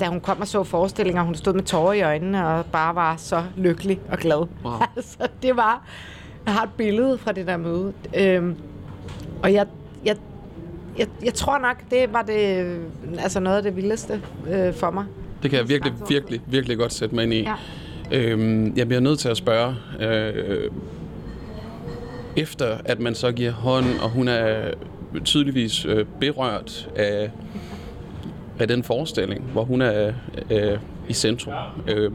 [0.00, 1.22] da hun kom og så forestillinger.
[1.22, 4.46] Hun stod med tårer i øjnene og bare var så lykkelig og glad.
[4.64, 4.72] Wow.
[4.96, 5.86] altså, det var...
[6.46, 7.92] Jeg har et billede fra det der møde.
[8.16, 8.54] Øh,
[9.42, 9.66] og jeg,
[10.04, 10.16] jeg,
[10.98, 12.78] jeg, jeg tror nok, det var det,
[13.18, 15.04] altså noget af det vildeste øh, for mig.
[15.42, 17.42] Det kan jeg virkelig, virkelig, virkelig godt sætte mig ind i.
[17.42, 17.54] Ja.
[18.12, 20.70] Øhm, jeg bliver nødt til at spørge, øh,
[22.36, 24.70] efter at man så giver hånd, og hun er
[25.24, 27.30] tydeligvis øh, berørt af,
[28.60, 30.12] af den forestilling, hvor hun er
[30.50, 31.54] øh, i centrum.
[31.86, 32.12] Øh,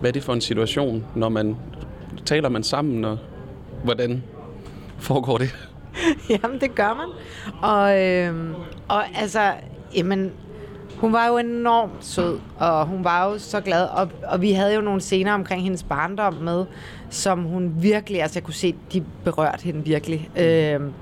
[0.00, 1.56] hvad er det for en situation, når man
[2.24, 3.18] taler man sammen, og
[3.84, 4.22] hvordan
[4.98, 5.56] foregår det?
[6.30, 7.08] Jamen, det gør man.
[7.62, 8.54] Og, øh,
[8.88, 9.52] og altså,
[9.96, 10.32] jamen,
[10.96, 13.84] hun var jo enormt sød, og hun var jo så glad.
[13.84, 16.64] Og, og vi havde jo nogle scener omkring hendes barndom med,
[17.10, 20.30] som hun virkelig, altså jeg kunne se, de berørte hende virkelig.
[20.36, 20.92] Øhm,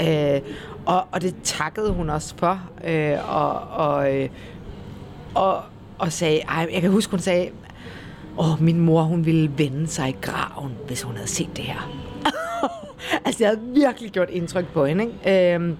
[0.00, 0.40] øh, øh,
[0.86, 2.60] og, og det takkede hun også for.
[2.84, 4.28] Øh, og, og, øh,
[5.34, 5.62] og,
[5.98, 7.50] og sagde, ej, jeg kan huske, hun sagde,
[8.38, 11.90] åh, min mor, hun ville vende sig i graven, hvis hun havde set det her.
[13.24, 15.54] altså, jeg havde virkelig gjort indtryk på hende, ikke?
[15.54, 15.74] Øh,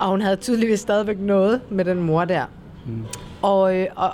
[0.00, 2.44] og hun havde tydeligvis stadigvæk noget med den mor der.
[2.86, 3.04] Mm.
[3.46, 4.10] Og, øh, og,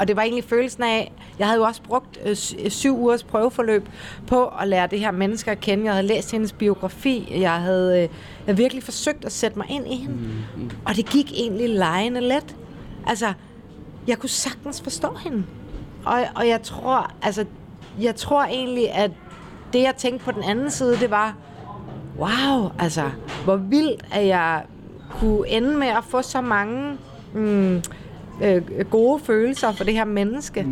[0.00, 3.22] og, det var egentlig følelsen af, jeg havde jo også brugt øh, sy- syv ugers
[3.22, 3.88] prøveforløb
[4.26, 5.84] på at lære det her menneske at kende.
[5.84, 7.28] Jeg havde læst hendes biografi.
[7.40, 8.10] Jeg havde, øh, jeg
[8.44, 10.14] havde virkelig forsøgt at sætte mig ind i hende.
[10.56, 10.70] Mm.
[10.84, 12.56] Og det gik egentlig lejende let.
[13.06, 13.32] Altså,
[14.06, 15.44] jeg kunne sagtens forstå hende.
[16.04, 17.44] Og, og jeg tror, altså,
[18.00, 19.10] jeg tror egentlig, at
[19.72, 21.36] det, jeg tænkte på den anden side, det var,
[22.18, 23.10] wow, altså,
[23.44, 24.62] hvor vildt, at jeg
[25.10, 26.98] kunne ende med at få så mange
[27.34, 27.82] mm,
[28.42, 30.62] øh, gode følelser for det her menneske.
[30.62, 30.70] Mm.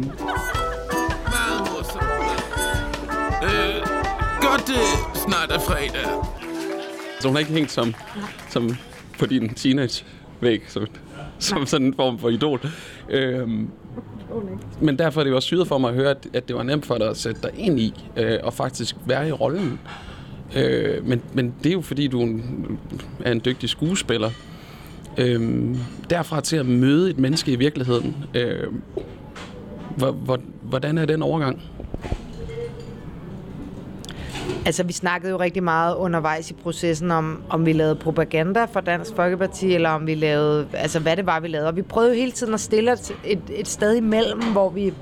[3.43, 3.87] Øh,
[4.41, 6.07] godt det snart er fredag.
[7.21, 7.95] Så hun er ikke hængt som,
[8.51, 8.77] som
[9.19, 10.87] på din teenage-væg, som,
[11.39, 12.61] som sådan en form for idol.
[13.09, 13.71] Øhm,
[14.81, 16.63] men derfor er det jo også syret for mig at høre, at, at det var
[16.63, 19.81] nemt for dig at sætte dig ind i, øh, og faktisk være i rollen.
[20.57, 22.79] Øh, men, men det er jo fordi, du er en,
[23.25, 24.31] er en dygtig skuespiller.
[25.19, 25.77] Øh,
[26.11, 28.17] derfra til at møde et menneske i virkeligheden.
[28.35, 28.67] Øh,
[29.97, 31.63] hvor, hvor, hvordan er den overgang?
[34.67, 38.81] Altså, vi snakkede jo rigtig meget undervejs i processen om, om vi lavede propaganda for
[38.81, 41.69] Dansk Folkeparti, eller om vi lavede, altså hvad det var, vi lavede.
[41.69, 44.93] Og vi prøvede jo hele tiden at stille et, et, et sted imellem, hvor vi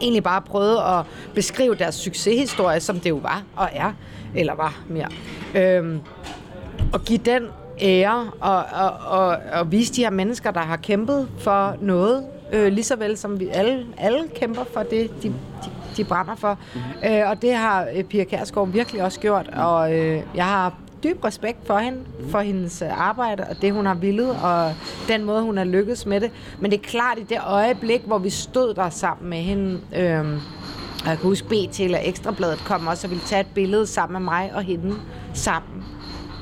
[0.00, 3.92] egentlig bare prøvede at beskrive deres succeshistorie, som det jo var og er,
[4.34, 5.08] eller var mere.
[5.54, 6.00] Øhm,
[6.92, 7.42] og give den
[7.82, 12.72] ære og, og, og, og vise de her mennesker, der har kæmpet for noget, øh,
[12.72, 15.34] lige så vel som vi alle, alle kæmper for det, de, de,
[15.96, 16.58] de brænder for.
[16.74, 17.14] Mm-hmm.
[17.14, 20.74] Øh, og det har øh, Pia Kærsgaard virkelig også gjort, og øh, jeg har
[21.04, 21.98] dyb respekt for hende,
[22.30, 24.74] for hendes øh, arbejde og det, hun har villet, og
[25.08, 26.30] den måde, hun har lykkedes med det.
[26.60, 30.20] Men det er klart, i det øjeblik, hvor vi stod der sammen med hende, øh,
[31.02, 34.12] og jeg kan huske, BT eller Ekstrabladet kom også og ville tage et billede sammen
[34.12, 34.94] med mig og hende
[35.34, 35.84] sammen.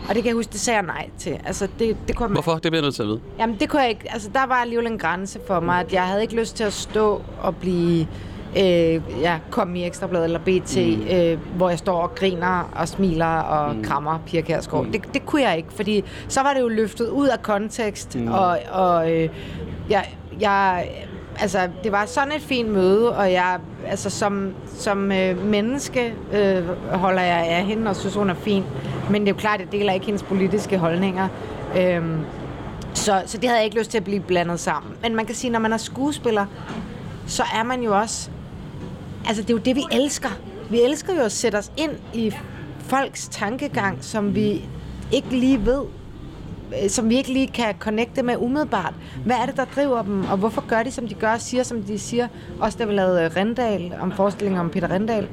[0.09, 1.41] Og det kan jeg huske, det sagde jeg nej til.
[1.45, 2.53] Altså, det, det kunne jeg Hvorfor?
[2.53, 3.21] Det bliver jeg nødt til at vide.
[3.39, 4.13] Jamen, det kunne jeg ikke.
[4.13, 6.73] Altså, der var alligevel en grænse for mig, at jeg havde ikke lyst til at
[6.73, 8.07] stå og blive...
[8.59, 11.17] Øh, ja, komme i Ekstrabladet eller BT, mm.
[11.17, 13.85] øh, hvor jeg står og griner og smiler og mm.
[13.85, 14.85] krammer Pia Kjærsgaard.
[14.85, 14.93] Mm.
[14.93, 18.33] Det, det kunne jeg ikke, fordi så var det jo løftet ud af kontekst, mm.
[18.33, 19.29] og, og øh,
[19.91, 20.89] jeg, jeg,
[21.41, 26.69] altså, det var sådan et fint møde, og jeg, altså, som, som øh, menneske øh,
[26.93, 28.65] holder jeg af hende og synes, hun er fin.
[29.11, 31.29] Men det er jo klart, at jeg deler ikke hendes politiske holdninger.
[31.77, 32.03] Øh,
[32.95, 34.93] så, så det havde jeg ikke lyst til at blive blandet sammen.
[35.03, 36.47] Men man kan sige, når man er skuespiller,
[37.27, 38.31] så er man jo også...
[39.27, 40.29] Altså, det er jo det, vi elsker.
[40.71, 42.35] Vi elsker jo at sætte os ind i
[42.79, 44.65] folks tankegang, som vi
[45.13, 45.83] ikke lige ved,
[46.89, 48.95] som vi ikke lige kan connecte med umiddelbart.
[49.25, 51.63] Hvad er det, der driver dem, og hvorfor gør de, som de gør, og siger,
[51.63, 52.29] som de siger?
[52.61, 55.29] Også da vi lavede øh, Rendal, om forestillingen om Peter Rendal.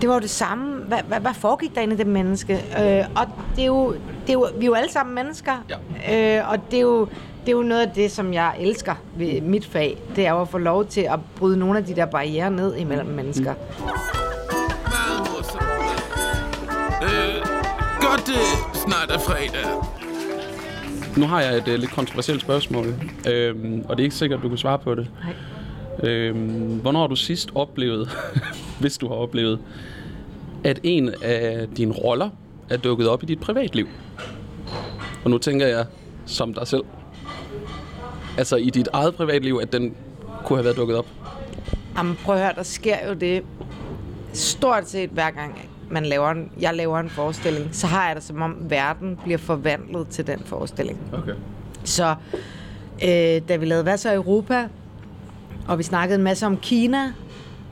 [0.00, 0.82] Det var jo det samme.
[0.82, 2.54] Hvad, hvad, hvad foregik der inde i det menneske?
[2.54, 3.26] Øh, og
[3.56, 5.52] det er, jo, det er jo, vi er jo alle sammen mennesker.
[6.08, 6.38] Ja.
[6.40, 7.04] Øh, og det er, jo,
[7.46, 9.98] det er jo noget af det, som jeg elsker ved mit fag.
[10.16, 12.76] Det er jo at få lov til at bryde nogle af de der barriere ned
[12.76, 13.54] imellem mennesker.
[17.02, 17.46] Øh,
[18.00, 18.34] godt det
[18.74, 20.01] snart er fredag.
[21.16, 22.94] Nu har jeg et uh, lidt kontroversielt spørgsmål,
[23.28, 25.10] øhm, og det er ikke sikkert, at du kan svare på det.
[25.24, 26.10] Nej.
[26.10, 28.10] Øhm, hvornår har du sidst oplevet,
[28.80, 29.58] hvis du har oplevet,
[30.64, 32.30] at en af dine roller
[32.70, 33.88] er dukket op i dit privatliv?
[35.24, 35.86] Og nu tænker jeg
[36.26, 36.82] som dig selv.
[38.38, 39.94] Altså i dit eget privatliv, at den
[40.44, 41.06] kunne have været dukket op.
[41.96, 43.42] Jamen, prøv at høre, der sker jo det
[44.32, 48.24] stort set hver gang, man laver en, jeg laver en forestilling, så har jeg det
[48.24, 50.98] som om verden bliver forvandlet til den forestilling.
[51.12, 51.34] Okay.
[51.84, 52.14] Så
[53.04, 54.68] øh, da vi lavede Hvad så Europa,
[55.68, 57.12] og vi snakkede en masse om Kina,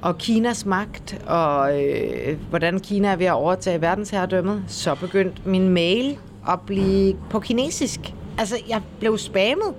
[0.03, 5.69] og Kinas magt, og øh, hvordan Kina er ved at overtage verdensherredømmet, så begyndte min
[5.69, 6.19] mail
[6.49, 8.15] at blive på kinesisk.
[8.39, 9.75] Altså, jeg blev spammet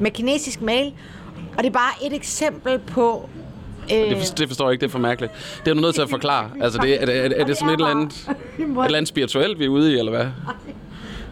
[0.00, 0.94] med kinesisk mail,
[1.56, 3.28] og det er bare et eksempel på...
[3.92, 5.32] Øh, Det, for, det forstår jeg ikke, det er for mærkeligt.
[5.64, 6.50] Det er du nødt til at forklare.
[6.62, 8.12] Altså, det, er, er, er, er det sådan et eller andet,
[8.58, 10.26] et eller andet spirituelt, vi er ude i, eller hvad?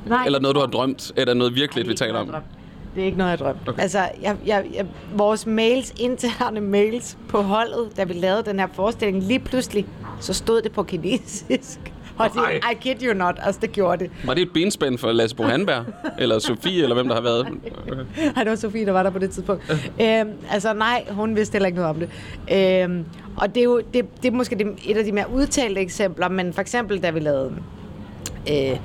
[0.07, 0.24] Nej.
[0.26, 1.12] Eller noget, du har drømt?
[1.16, 2.34] Eller noget virkeligt, vi taler om?
[2.94, 3.68] Det er ikke noget, jeg drømte.
[3.68, 3.82] Okay.
[3.82, 8.66] Altså, jeg, jeg, jeg, vores mails, interne mails på holdet, da vi lavede den her
[8.74, 9.86] forestilling, lige pludselig,
[10.20, 11.78] så stod det på kinesisk.
[12.18, 12.60] Og det, Nej.
[12.72, 14.10] I kid you not, altså det gjorde det.
[14.24, 15.84] Var det et benspænd for Lasse Bo Hanberg?
[16.18, 17.46] eller Sofie, eller hvem der har været?
[17.86, 18.04] Okay.
[18.36, 19.70] Ej, det var Sofie, der var der på det tidspunkt.
[20.00, 22.08] øhm, altså nej, hun vidste heller ikke noget om det.
[22.84, 23.04] Øhm,
[23.36, 26.28] og det er jo det, det er måske det, et af de mere udtalte eksempler,
[26.28, 27.52] men for eksempel da vi lavede
[28.50, 28.76] øh,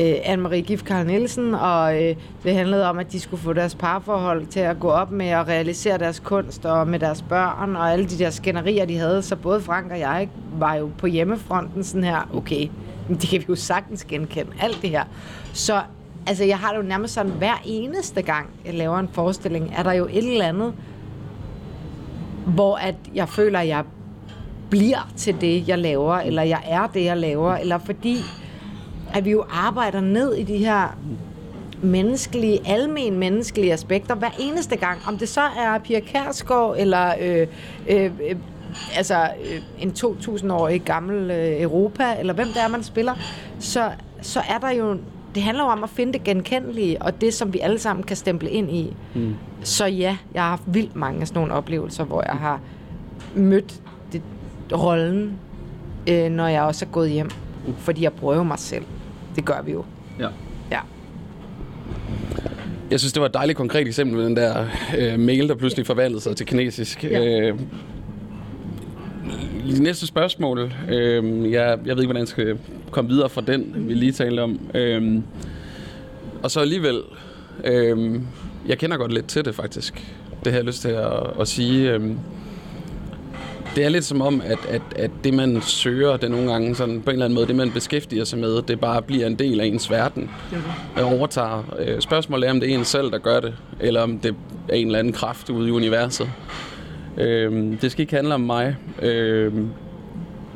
[0.00, 3.74] øh, Anne-Marie Gift Karl Nielsen, og øh, det handlede om, at de skulle få deres
[3.74, 7.92] parforhold til at gå op med at realisere deres kunst og med deres børn, og
[7.92, 9.22] alle de der skænderier, de havde.
[9.22, 10.28] Så både Frank og jeg
[10.58, 12.68] var jo på hjemmefronten sådan her, okay,
[13.08, 15.04] men det kan vi jo sagtens genkende, alt det her.
[15.52, 15.80] Så
[16.26, 19.82] altså, jeg har det jo nærmest sådan, hver eneste gang, jeg laver en forestilling, er
[19.82, 20.74] der jo et eller andet,
[22.46, 23.84] hvor at jeg føler, at jeg
[24.70, 28.16] bliver til det, jeg laver, eller jeg er det, jeg laver, eller fordi,
[29.16, 30.98] at vi jo arbejder ned i de her
[31.82, 34.98] menneskelige, almen menneskelige aspekter hver eneste gang.
[35.08, 37.46] Om det så er Pia Kærsgaard, eller øh,
[37.88, 38.36] øh, øh,
[38.96, 43.14] altså øh, en 2000-årig gammel øh, Europa, eller hvem det er, man spiller,
[43.58, 43.90] så,
[44.22, 44.96] så er der jo...
[45.34, 48.16] Det handler jo om at finde det genkendelige, og det, som vi alle sammen kan
[48.16, 48.96] stemple ind i.
[49.14, 49.34] Mm.
[49.62, 52.60] Så ja, jeg har haft vildt mange af sådan nogle oplevelser, hvor jeg har
[53.34, 54.22] mødt det,
[54.72, 55.38] rollen,
[56.08, 57.30] øh, når jeg også er gået hjem.
[57.78, 58.84] Fordi jeg prøver mig selv.
[59.36, 59.84] Det gør vi jo.
[60.20, 60.28] Ja.
[60.70, 60.80] Ja.
[62.90, 64.66] Jeg synes, det var et dejligt konkret eksempel med den der
[64.98, 67.04] øh, mail, der pludselig forvandlede sig til kinesisk.
[67.04, 67.40] Ja.
[67.40, 67.60] Øh,
[69.80, 70.72] næste spørgsmål.
[70.88, 72.58] Øh, jeg, jeg ved ikke, hvordan jeg skal
[72.90, 74.60] komme videre fra den, vi lige talte om.
[74.74, 75.22] Øh,
[76.42, 77.00] og så alligevel,
[77.64, 78.20] øh,
[78.68, 80.16] jeg kender godt lidt til det faktisk.
[80.44, 81.92] Det har jeg lyst til at, at sige.
[81.92, 82.10] Øh,
[83.76, 87.02] det er lidt som om, at, at, at det, man søger, det nogle gange sådan,
[87.02, 89.60] på en eller anden måde, det, man beskæftiger sig med, det bare bliver en del
[89.60, 90.30] af ens verden.
[90.96, 91.74] Det overtager.
[91.78, 94.34] Øh, Spørgsmålet er, om det er en selv, der gør det, eller om det
[94.68, 96.30] er en eller anden kraft ude i universet.
[97.18, 98.76] Øh, det skal ikke handle om mig.
[99.02, 99.52] Øh,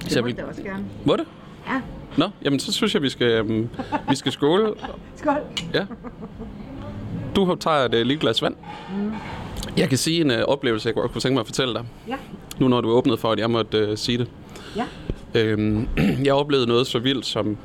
[0.08, 0.84] så jeg vil- det også gerne.
[1.04, 1.24] Må det?
[1.68, 1.80] Ja.
[2.16, 3.68] Nå, jamen så synes jeg, vi skal, øhm,
[4.10, 4.72] vi skal skåle.
[5.16, 5.32] Skål.
[5.74, 5.84] Ja.
[7.36, 8.54] Du tager et øh, lille glas vand.
[9.76, 11.84] Jeg kan sige en øh, oplevelse, jeg godt kunne tænke mig at fortælle dig.
[12.08, 12.16] Ja.
[12.58, 14.28] Nu når du åbnede for, at jeg måtte øh, sige det.
[14.76, 14.84] Ja.
[15.34, 15.88] Øhm,
[16.26, 17.56] jeg oplevede noget så vildt som...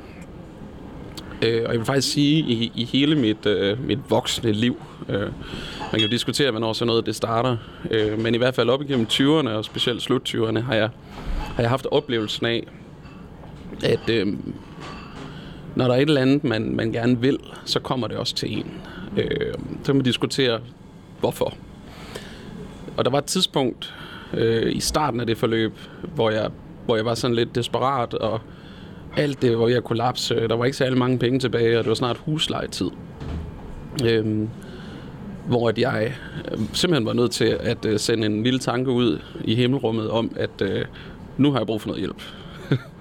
[1.42, 4.82] Øh, og jeg vil faktisk sige, i, i hele mit, øh, mit voksne liv...
[5.08, 5.30] Øh, man
[5.92, 7.56] kan jo diskutere, hvornår sådan noget det starter.
[7.90, 10.90] Øh, men i hvert fald op igennem 20'erne, og specielt slut 20'erne, har jeg,
[11.54, 12.66] har jeg haft oplevelsen af,
[13.84, 14.26] at øh,
[15.74, 18.58] når der er et eller andet, man, man gerne vil, så kommer det også til
[18.58, 18.66] en.
[19.16, 20.60] Øh, så kan man diskutere,
[21.20, 21.54] hvorfor.
[22.96, 23.94] Og der var et tidspunkt
[24.34, 25.72] øh, i starten af det forløb,
[26.14, 26.50] hvor jeg,
[26.84, 28.40] hvor jeg var sådan lidt desperat, og
[29.16, 30.48] alt det var ved at kollapse.
[30.48, 32.90] Der var ikke særlig mange penge tilbage, og det var snart huslejetid.
[34.04, 34.48] Øhm,
[35.46, 36.14] hvor at jeg
[36.52, 40.30] øh, simpelthen var nødt til at øh, sende en lille tanke ud i himmelrummet om,
[40.36, 40.84] at øh,
[41.36, 42.22] nu har jeg brug for noget hjælp.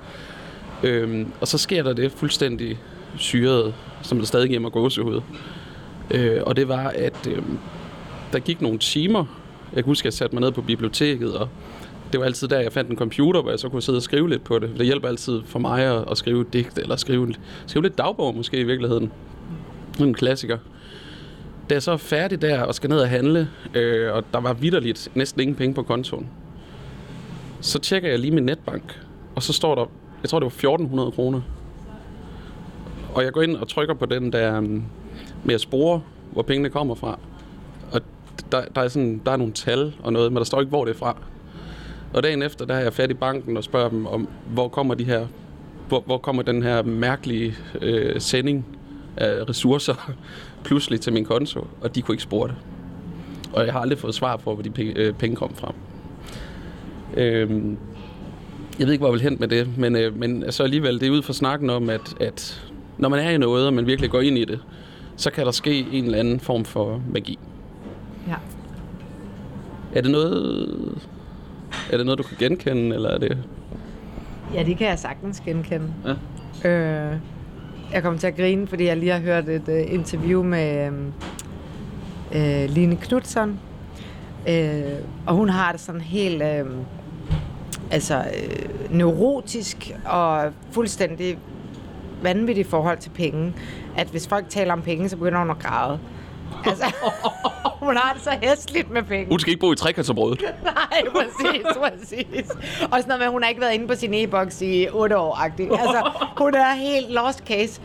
[0.89, 2.79] øhm, og så sker der det fuldstændig
[3.17, 5.21] syret, som der stadig giver mig gåsehud.
[6.11, 7.41] Øh, og det var, at øh,
[8.33, 9.25] der gik nogle timer.
[9.75, 11.49] Jeg kan huske, at jeg satte mig ned på biblioteket, og
[12.11, 14.29] det var altid der, jeg fandt en computer, hvor jeg så kunne sidde og skrive
[14.29, 14.69] lidt på det.
[14.77, 17.33] Det hjælper altid for mig at, at skrive et digt, eller skrive,
[17.67, 19.11] skrive lidt dagbog måske i virkeligheden.
[19.99, 20.57] En klassiker.
[21.69, 24.53] Da jeg så er færdig der og skal ned og handle, øh, og der var
[24.53, 26.27] vidderligt næsten ingen penge på kontoen,
[27.61, 28.99] så tjekker jeg lige min netbank,
[29.35, 29.85] og så står der,
[30.21, 31.41] jeg tror det var 1400 kroner.
[33.13, 34.83] Og jeg går ind og trykker på den der øhm,
[35.43, 36.01] med at spore,
[36.31, 37.19] hvor pengene kommer fra.
[38.51, 40.85] Der, der, er sådan, der er nogle tal og noget, men der står ikke, hvor
[40.85, 41.17] det er fra.
[42.13, 44.93] Og dagen efter, der har jeg fat i banken og spørger dem om, hvor kommer
[44.93, 45.27] de her,
[45.87, 48.65] hvor, hvor kommer den her mærkelige øh, sending
[49.17, 50.11] af ressourcer
[50.65, 52.55] pludselig til min konto, og de kunne ikke spore det.
[53.53, 55.73] Og jeg har aldrig fået svar på, hvor de penge, øh, penge kom fra.
[57.17, 57.77] Øhm,
[58.79, 61.07] jeg ved ikke, hvor jeg vil hen med det, men, øh, men så alligevel, det
[61.07, 64.09] er ud fra snakken om, at, at når man er i noget, og man virkelig
[64.09, 64.59] går ind i det,
[65.15, 67.39] så kan der ske en eller anden form for magi.
[68.27, 68.35] Ja.
[69.93, 71.01] Er det noget,
[71.91, 73.37] Er det noget, du kan genkende, eller er det...
[74.53, 75.93] Ja, det kan jeg sagtens genkende.
[76.63, 76.69] Ja.
[76.69, 77.17] Øh,
[77.93, 82.63] jeg kommer til at grine, fordi jeg lige har hørt et øh, interview med øh,
[82.63, 83.59] øh, Line Knudsen.
[84.49, 84.83] Øh,
[85.27, 86.65] og hun har det sådan helt øh,
[87.91, 91.37] altså, øh, neurotisk og fuldstændig
[92.21, 93.53] vanvittigt forhold til penge.
[93.97, 95.99] At hvis folk taler om penge, så begynder hun at græde.
[96.65, 96.85] Altså,
[97.85, 99.29] hun har det så hæsligt med penge.
[99.29, 100.41] Hun skal ikke bo i trekantsområdet.
[100.63, 102.49] Nej, præcis, præcis.
[102.81, 105.17] Og sådan noget med, at hun har ikke været inde på sin e-boks i otte
[105.17, 105.81] år -agtigt.
[105.81, 107.81] Altså, hun er helt lost case.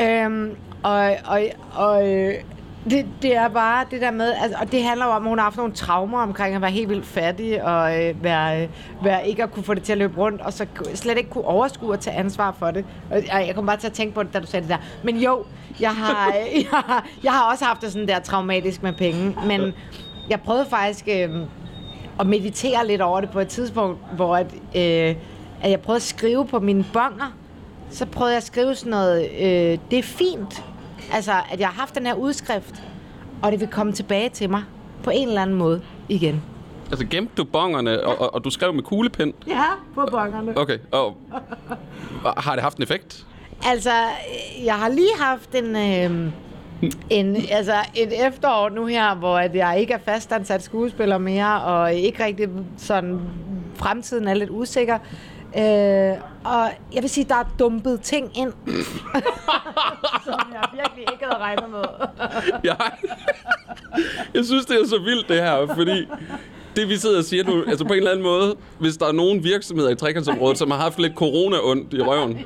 [0.00, 1.42] Øhm, og og,
[1.74, 2.34] og øh,
[2.90, 5.38] det, det er bare det der med, altså, og det handler jo om, at hun
[5.38, 8.68] har haft nogle traumer omkring at være helt vildt fattig, og øh, være, øh,
[9.04, 11.44] være ikke at kunne få det til at løbe rundt, og så slet ikke kunne
[11.44, 12.84] overskue at tage ansvar for det.
[13.10, 14.78] Og jeg, jeg kom bare til at tænke på det, da du sagde det der.
[15.02, 15.44] Men jo,
[15.82, 16.32] jeg har,
[16.70, 19.72] jeg har, jeg har også haft det sådan der traumatisk med penge, men
[20.30, 21.30] jeg prøvede faktisk øh,
[22.20, 25.16] at meditere lidt over det på et tidspunkt, hvor at, øh,
[25.62, 27.36] at jeg prøvede at skrive på mine bonger,
[27.90, 30.62] så prøvede jeg at skrive sådan noget, øh, det er fint,
[31.12, 32.82] Altså, at jeg har haft den her udskrift,
[33.42, 34.62] og det vil komme tilbage til mig
[35.02, 36.42] på en eller anden måde igen.
[36.90, 39.32] Altså gemte du bongerne, og, og, og du skrev med kuglepen?
[39.46, 39.64] Ja,
[39.94, 40.58] på bongerne.
[40.58, 41.16] Okay, og
[42.36, 43.26] har det haft en effekt?
[43.66, 43.90] Altså,
[44.64, 46.32] jeg har lige haft en, øh,
[47.10, 51.94] en, altså et efterår nu her, hvor at jeg ikke er fastansat skuespiller mere, og
[51.94, 53.20] ikke rigtig sådan,
[53.76, 54.98] fremtiden er lidt usikker.
[55.56, 58.52] Øh, og jeg vil sige, der er dumpet ting ind,
[60.24, 61.84] som jeg virkelig ikke havde regnet med.
[62.64, 62.76] Jeg,
[64.34, 66.08] jeg synes, det er så vildt, det her, fordi
[66.76, 69.12] det, vi sidder og siger nu, altså på en eller anden måde, hvis der er
[69.12, 72.38] nogen virksomheder i trekantsområdet, som har haft lidt corona-ondt i røven,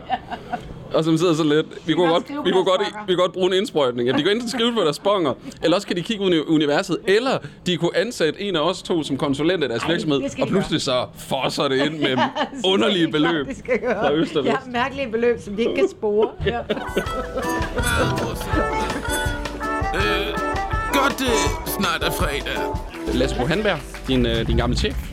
[0.95, 3.47] og som sidder så lidt, vi kunne, godt, vi, kunne godt, vi kunne godt bruge
[3.47, 4.09] en indsprøjtning.
[4.09, 6.41] Ja, de kan enten skrive på deres bonger, eller også kan de kigge ud i
[6.41, 10.21] universet, eller de kunne ansætte en af os to som konsulent af deres Ej, virksomhed,
[10.43, 13.95] og pludselig så fosser det ind med Ja, det underlige er beløb de skal gøre.
[14.01, 14.67] fra øst og Ja, vest.
[14.73, 16.29] mærkelige beløb, som de ikke kan spore.
[16.47, 16.61] Ja.
[20.97, 22.59] Øh, godt, det snart er fredag.
[23.15, 23.79] Lasse Bo Hanberg,
[24.09, 25.13] din, øh, din gamle chef.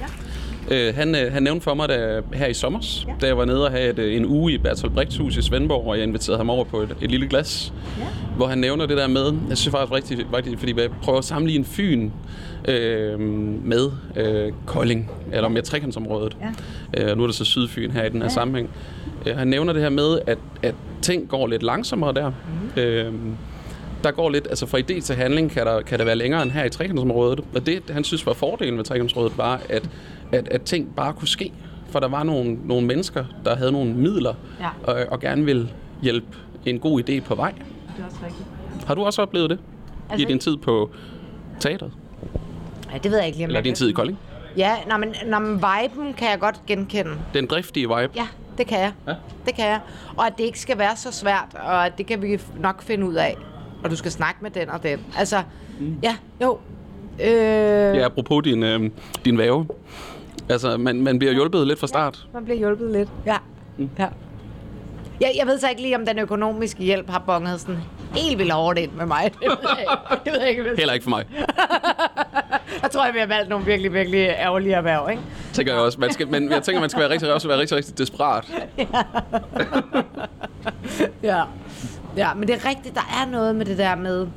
[0.72, 3.14] Øh, han, øh, han nævnte for mig da, her i sommer, ja.
[3.22, 5.42] da jeg var nede og havde et, øh, en uge i Bertolt Brechts hus i
[5.42, 8.04] Svendborg, og jeg inviterede ham over på et, et lille glas, ja.
[8.36, 11.26] hvor han nævner det der med, jeg synes faktisk rigtig, rigtig fordi jeg prøver at
[11.26, 12.10] sammenligne Fyn
[12.68, 13.20] øh,
[13.64, 16.38] med øh, Kolding, eller med trekantsområdet.
[16.94, 17.12] Ja.
[17.12, 18.30] Øh, nu er det så Sydfyn her i den her ja.
[18.30, 18.70] sammenhæng.
[19.26, 22.32] Øh, han nævner det her med, at, at ting går lidt langsommere der.
[22.76, 22.82] Mm.
[22.82, 23.14] Øh,
[24.04, 26.52] der går lidt, altså fra idé til handling kan der, kan der være længere end
[26.52, 27.40] her i trekantsområdet.
[27.56, 29.90] Og det, han synes var fordelen med trekantsområdet, var, at,
[30.32, 31.52] at, at ting bare kunne ske.
[31.90, 34.70] For der var nogle, nogle mennesker, der havde nogle midler, Ja.
[34.84, 35.70] og, og gerne ville
[36.02, 36.28] hjælpe
[36.66, 37.52] en god idé på vej.
[37.52, 37.62] Det
[38.02, 38.48] er også rigtigt.
[38.88, 39.60] Har du også oplevet det
[40.10, 40.90] Altså- i din tid på
[41.60, 41.92] teatret?
[42.94, 44.20] Ja, det ved jeg ikke lige, om Eller din tid i Kolding?
[44.58, 47.12] Ja, nå, men, nå, men viben kan jeg godt genkende.
[47.34, 48.12] Den driftige vibe.
[48.16, 48.28] Ja,
[48.58, 48.92] det kan jeg.
[49.08, 49.14] Ja.
[49.46, 49.80] Det kan jeg.
[50.18, 53.06] Og at det ikke skal være så svært, og at det kan vi nok finde
[53.08, 53.38] ud af.
[53.84, 55.00] Og du skal snakke med den og den.
[55.18, 55.44] Altså,
[55.80, 55.98] mm.
[56.04, 56.58] ja, jo.
[57.20, 57.28] Øh,
[57.98, 58.90] Ja, apropos din, øh,
[59.26, 59.68] din væve.
[60.50, 62.28] Altså, man, man bliver hjulpet lidt fra start.
[62.34, 63.10] Man bliver hjulpet lidt.
[63.26, 63.38] Ja.
[63.78, 63.90] Mm.
[64.00, 64.08] ja.
[65.22, 67.78] Jeg, jeg ved så ikke lige, om den økonomiske hjælp har bonget sådan
[68.16, 69.32] helt vildt hårdt ind med mig.
[69.42, 70.24] Det ved jeg ikke.
[70.26, 70.64] Det ved jeg ikke.
[70.78, 71.26] Heller ikke for mig,
[72.84, 75.22] Jeg tror, jeg, vi har valgt nogle virkelig, virkelig ærgerlige erhverv, ikke?
[75.54, 76.00] tænker jeg også.
[76.00, 78.46] Man skal, men jeg tænker, man skal være rigtig, også være rigtig, rigtig desperat.
[78.78, 78.86] Ja.
[81.24, 81.42] Ja,
[82.36, 84.28] men det er rigtigt, der er noget med det der med,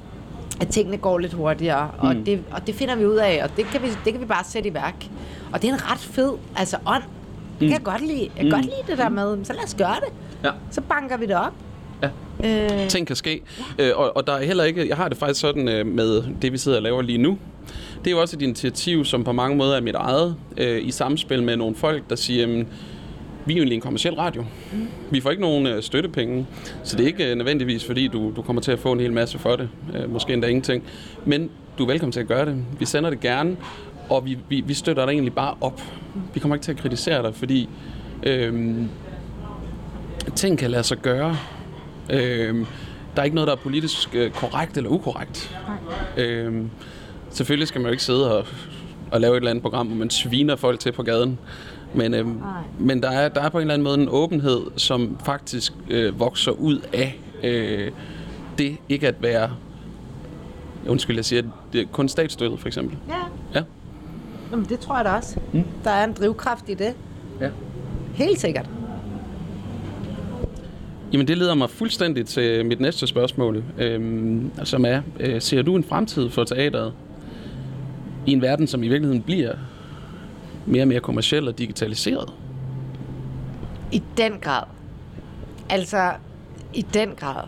[0.60, 2.24] at tingene går lidt hurtigere, og, Mm.
[2.24, 4.44] det, og det finder vi ud af, og det kan vi, det kan vi bare
[4.44, 5.06] sætte i værk.
[5.52, 7.02] Og det er en ret fed, altså ånd.
[7.60, 8.20] Det kan jeg godt lide.
[8.20, 8.50] Jeg kan Mm.
[8.50, 10.12] godt lide det der med, så lad os gøre det.
[10.44, 10.50] Ja.
[10.70, 11.52] Så banker vi det op.
[12.02, 12.08] Ja.
[12.82, 13.40] Øh, ting kan ske.
[13.78, 16.52] Øh, og, og der er heller ikke, jeg har det faktisk sådan øh, med det,
[16.52, 17.38] vi sidder og laver lige nu.
[17.98, 20.90] Det er jo også et initiativ, som på mange måder er mit eget, øh, i
[20.90, 22.68] samspil med nogle folk, der siger, jamen,
[23.47, 24.44] vi er jo egentlig en kommersiel radio.
[25.11, 26.47] Vi får ikke nogen øh, støttepenge,
[26.82, 29.12] så det er ikke øh, nødvendigvis, fordi du, du kommer til at få en hel
[29.12, 29.68] masse for det.
[29.94, 30.84] Øh, måske endda ingenting.
[31.24, 32.64] Men du er velkommen til at gøre det.
[32.78, 33.57] Vi sender det gerne,
[34.09, 35.82] og vi, vi, vi støtter dig egentlig bare op.
[36.34, 37.68] Vi kommer ikke til at kritisere dig, fordi
[38.22, 38.76] øh,
[40.34, 41.36] ting kan lade sig gøre.
[42.11, 42.66] Øh,
[43.16, 45.57] der er ikke noget, der er politisk øh, korrekt eller ukorrekt.
[46.16, 46.62] Øh,
[47.30, 48.47] selvfølgelig skal man jo ikke sidde og,
[49.11, 51.38] og lave et eller andet program, hvor man sviner folk til på gaden.
[51.95, 52.26] Men, øh,
[52.78, 56.20] men der, er, der er på en eller anden måde en åbenhed, som faktisk øh,
[56.20, 57.91] vokser ud af øh,
[58.59, 59.51] det ikke at være...
[60.89, 62.99] Undskyld, jeg siger, det er kun statsstøttet, for eksempel.
[63.09, 63.14] ja,
[63.59, 63.62] Ja.
[64.51, 65.41] Jamen, det tror jeg da også.
[65.53, 65.64] Mm.
[65.84, 66.95] Der er en drivkraft i det.
[67.41, 67.49] ja.
[68.14, 68.70] Helt sikkert.
[71.12, 75.76] Jamen det leder mig fuldstændig til mit næste spørgsmål, øhm, som er, øh, ser du
[75.76, 76.93] en fremtid for teateret
[78.26, 79.53] i en verden, som i virkeligheden bliver
[80.66, 82.32] mere og mere kommerciel og digitaliseret.
[83.92, 84.62] I den grad.
[85.68, 86.12] Altså,
[86.74, 87.42] i den grad.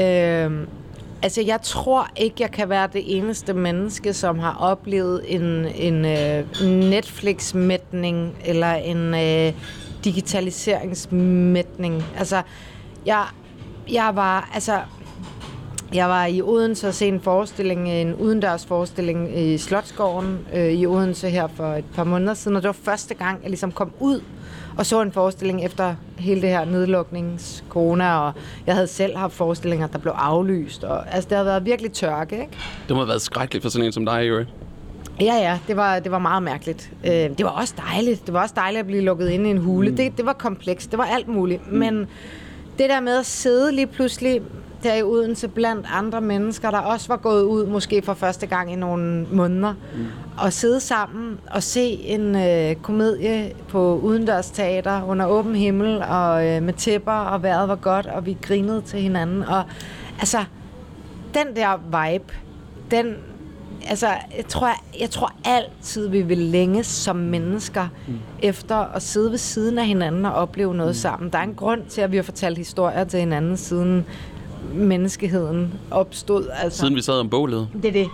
[0.00, 0.68] Øhm,
[1.22, 6.04] altså, jeg tror ikke, jeg kan være det eneste menneske, som har oplevet en, en
[6.04, 6.44] øh,
[6.90, 9.52] Netflix-mætning eller en øh,
[10.04, 12.04] digitaliseringsmætning.
[12.18, 12.42] Altså,
[13.06, 13.24] jeg,
[13.92, 14.80] jeg var, altså,
[15.94, 20.86] jeg var i Odense og se en forestilling, en udendørs forestilling i Slottsgården øh, i
[20.86, 23.92] Odense her for et par måneder siden, og det var første gang, jeg ligesom kom
[24.00, 24.20] ud
[24.78, 28.32] og så en forestilling efter hele det her nedluknings corona, og
[28.66, 32.40] jeg havde selv haft forestillinger, der blev aflyst, og altså det har været virkelig tørke,
[32.40, 32.52] ikke?
[32.88, 34.46] Det må have været skrækkeligt for sådan en som dig, Jørgen.
[35.20, 36.90] Ja, ja, det var, det var meget mærkeligt.
[37.04, 38.26] Øh, det var også dejligt.
[38.26, 39.90] Det var også dejligt at blive lukket inde i en hule.
[39.90, 39.96] Mm.
[39.96, 40.90] Det, det var komplekst.
[40.90, 41.72] Det var alt muligt.
[41.72, 41.78] Mm.
[41.78, 42.06] Men
[42.78, 44.42] det der med at sidde lige pludselig
[44.82, 48.72] der i Odense blandt andre mennesker, der også var gået ud måske for første gang
[48.72, 50.06] i nogle måneder, mm.
[50.38, 56.46] og sidde sammen og se en øh, komedie på udendørs teater under åben himmel og
[56.46, 59.42] øh, med tæpper, og vejret var godt, og vi grinede til hinanden.
[59.42, 59.64] Og
[60.18, 60.38] altså,
[61.34, 62.34] den der vibe,
[62.90, 63.14] den,
[63.88, 64.06] altså,
[64.36, 64.70] jeg tror,
[65.00, 68.18] jeg tror altid, vi vil længes som mennesker mm.
[68.42, 70.94] efter at sidde ved siden af hinanden og opleve noget mm.
[70.94, 71.30] sammen.
[71.30, 74.06] Der er en grund til, at vi har fortalt historier til hinanden siden
[74.74, 76.48] menneskeheden opstod.
[76.62, 76.78] Altså.
[76.78, 77.68] Siden vi sad om bålet.
[77.82, 78.08] Det er det.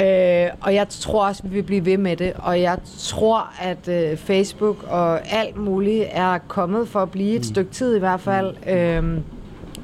[0.00, 2.32] Øh, og jeg tror også, vi vil blive ved med det.
[2.36, 7.40] Og jeg tror, at øh, Facebook og alt muligt er kommet for at blive et
[7.40, 7.42] mm.
[7.42, 8.54] stykke tid i hvert fald.
[8.68, 9.04] Øh,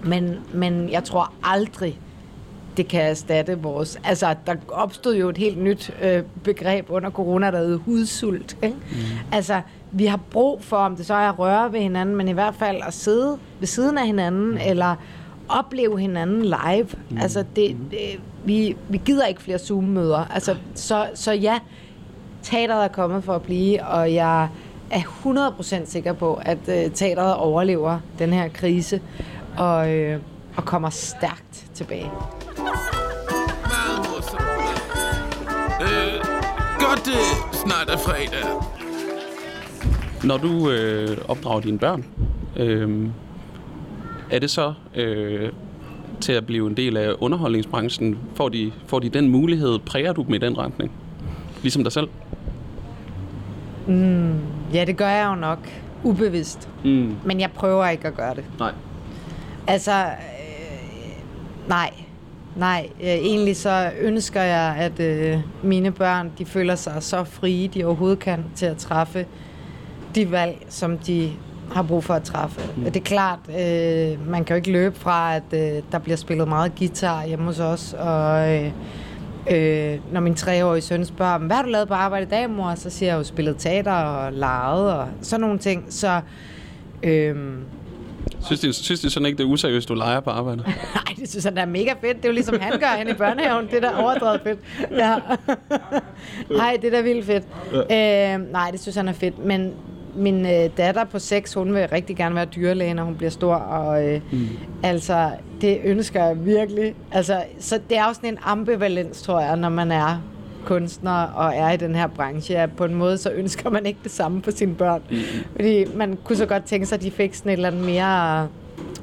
[0.05, 2.01] men, men jeg tror aldrig,
[2.77, 3.99] det kan erstatte vores...
[4.05, 8.57] Altså, der opstod jo et helt nyt øh, begreb under corona, der hedder hudsult.
[8.63, 8.77] Ikke?
[8.77, 8.97] Mm.
[9.33, 9.61] Altså,
[9.93, 12.55] vi har brug for, om det så er at røre ved hinanden, men i hvert
[12.55, 14.59] fald at sidde ved siden af hinanden, mm.
[14.67, 14.95] eller
[15.49, 16.89] opleve hinanden live.
[17.11, 17.19] Mm.
[17.19, 20.27] Altså, det, det, vi, vi gider ikke flere Zoom-møder.
[20.35, 21.59] Altså, så, så ja,
[22.43, 24.49] teateret er kommet for at blive, og jeg
[24.91, 29.01] er 100% sikker på, at uh, teateret overlever den her krise,
[29.57, 30.15] og, uh,
[30.57, 32.11] og kommer stærkt tilbage.
[32.57, 34.57] Meget morsomt.
[35.81, 36.25] Øh,
[36.79, 37.23] godt, det
[37.53, 38.45] snart er fredag.
[40.25, 42.05] Når du øh, opdrager dine børn,
[42.57, 43.09] øh,
[44.31, 45.53] er det så øh,
[46.21, 48.19] til at blive en del af underholdningsbranchen?
[48.35, 49.79] Får de, får de den mulighed?
[49.79, 50.93] Præger du dem i den retning?
[51.63, 52.09] Ligesom dig selv?
[53.87, 54.39] Mm,
[54.73, 55.59] ja, det gør jeg jo nok.
[56.03, 56.69] Ubevidst.
[56.85, 57.17] Mm.
[57.25, 58.45] Men jeg prøver ikke at gøre det.
[58.59, 58.73] Nej.
[59.67, 61.91] Altså, øh, nej.
[62.57, 67.69] Nej, øh, egentlig så ønsker jeg, at øh, mine børn, de føler sig så frie,
[67.69, 69.27] de overhovedet kan, til at træffe
[70.15, 71.33] de valg, som de
[71.73, 72.61] har brug for at træffe.
[72.77, 72.85] Mm.
[72.85, 76.49] Det er klart, øh, man kan jo ikke løbe fra, at øh, der bliver spillet
[76.49, 78.71] meget guitar hjemme hos os, og øh,
[79.51, 82.75] øh, når min treårige søn spørger, hvad har du lavet på arbejde i dag, mor?
[82.75, 85.85] Så siger jeg jo spillet teater og leget og sådan nogle ting.
[85.89, 86.21] Så
[87.03, 87.37] øh,
[88.41, 90.63] Synes de, synes de sådan ikke, det er useriøst, du leger på arbejde?
[90.95, 92.17] Nej, det synes han er mega fedt.
[92.17, 93.67] Det er jo ligesom han gør hen i børnehaven.
[93.67, 94.59] Det er da overdrevet fedt.
[94.91, 95.17] Ja.
[96.59, 97.45] Nej, det er da vildt fedt.
[97.73, 99.39] Øh, nej, det synes han er fedt.
[99.39, 99.73] Men
[100.17, 103.55] min øh, datter på 6, hun vil rigtig gerne være dyrlæge, når hun bliver stor.
[103.55, 104.49] Og øh, mm.
[104.83, 106.95] altså, det ønsker jeg virkelig.
[107.13, 110.23] Altså, så det er også sådan en ambivalens, tror jeg, når man er
[110.65, 114.01] kunstner og er i den her branche, at på en måde så ønsker man ikke
[114.03, 115.03] det samme for sine børn.
[115.11, 115.17] Mm.
[115.57, 118.49] Fordi man kunne så godt tænke sig, at de fik sådan et eller andet mere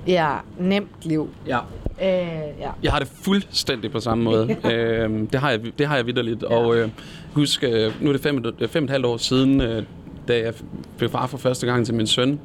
[0.07, 1.29] ja, nemt liv.
[1.47, 1.59] Ja.
[2.01, 2.69] Øh, ja.
[2.83, 4.57] Jeg har det fuldstændig på samme måde.
[4.71, 6.43] øh, det har jeg, det har jeg vidderligt.
[6.49, 6.55] Ja.
[6.55, 6.89] Og øh,
[7.33, 9.83] husk, øh, nu er det fem, fem og et halvt år siden, øh,
[10.27, 10.53] da jeg
[10.97, 12.39] blev far for første gang til min søn,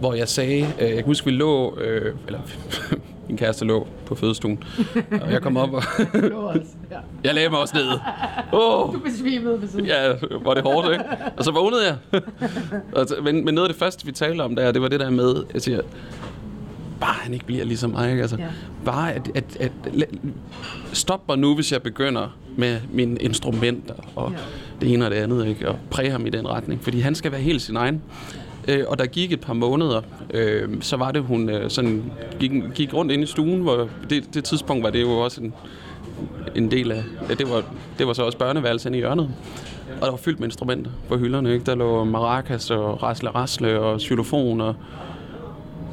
[0.00, 2.40] hvor jeg sagde, øh, jeg kan huske, vi lå, øh, eller
[3.28, 4.64] min kæreste lå på fødestuen,
[5.22, 5.82] og jeg kom op og...
[7.24, 7.98] jeg lagde mig også ned.
[8.52, 8.94] Oh.
[8.94, 9.86] Du besvimede ved siden.
[9.86, 10.12] Ja,
[10.44, 11.04] var det hårdt, ikke?
[11.36, 12.22] Og så vågnede jeg.
[13.22, 15.44] Men, men noget af det første, vi talte om der, det var det der med,
[15.54, 15.80] jeg siger,
[17.00, 18.22] bare han ikke bliver ligesom mig, ikke?
[18.22, 18.46] Altså, Ja.
[18.84, 20.08] Bare at, at, at, at
[20.92, 24.36] stop mig nu, hvis jeg begynder med mine instrumenter og Ja.
[24.80, 25.68] det ene og det andet, ikke?
[25.68, 28.02] Og præge ham i den retning, fordi han skal være helt sin egen.
[28.68, 30.00] Øh, og der gik et par måneder,
[30.34, 32.02] øh, så var det, hun øh, sådan
[32.40, 35.54] gik, gik rundt ind i stuen, hvor det, det tidspunkt var det jo også en,
[36.54, 37.62] en del af, ja, det var,
[37.98, 39.30] det var så også børneværelsen i hjørnet.
[40.00, 41.66] Og der var fyldt med instrumenter på hylderne, ikke?
[41.66, 44.74] Der lå maracas og rasle rasle og xylofon og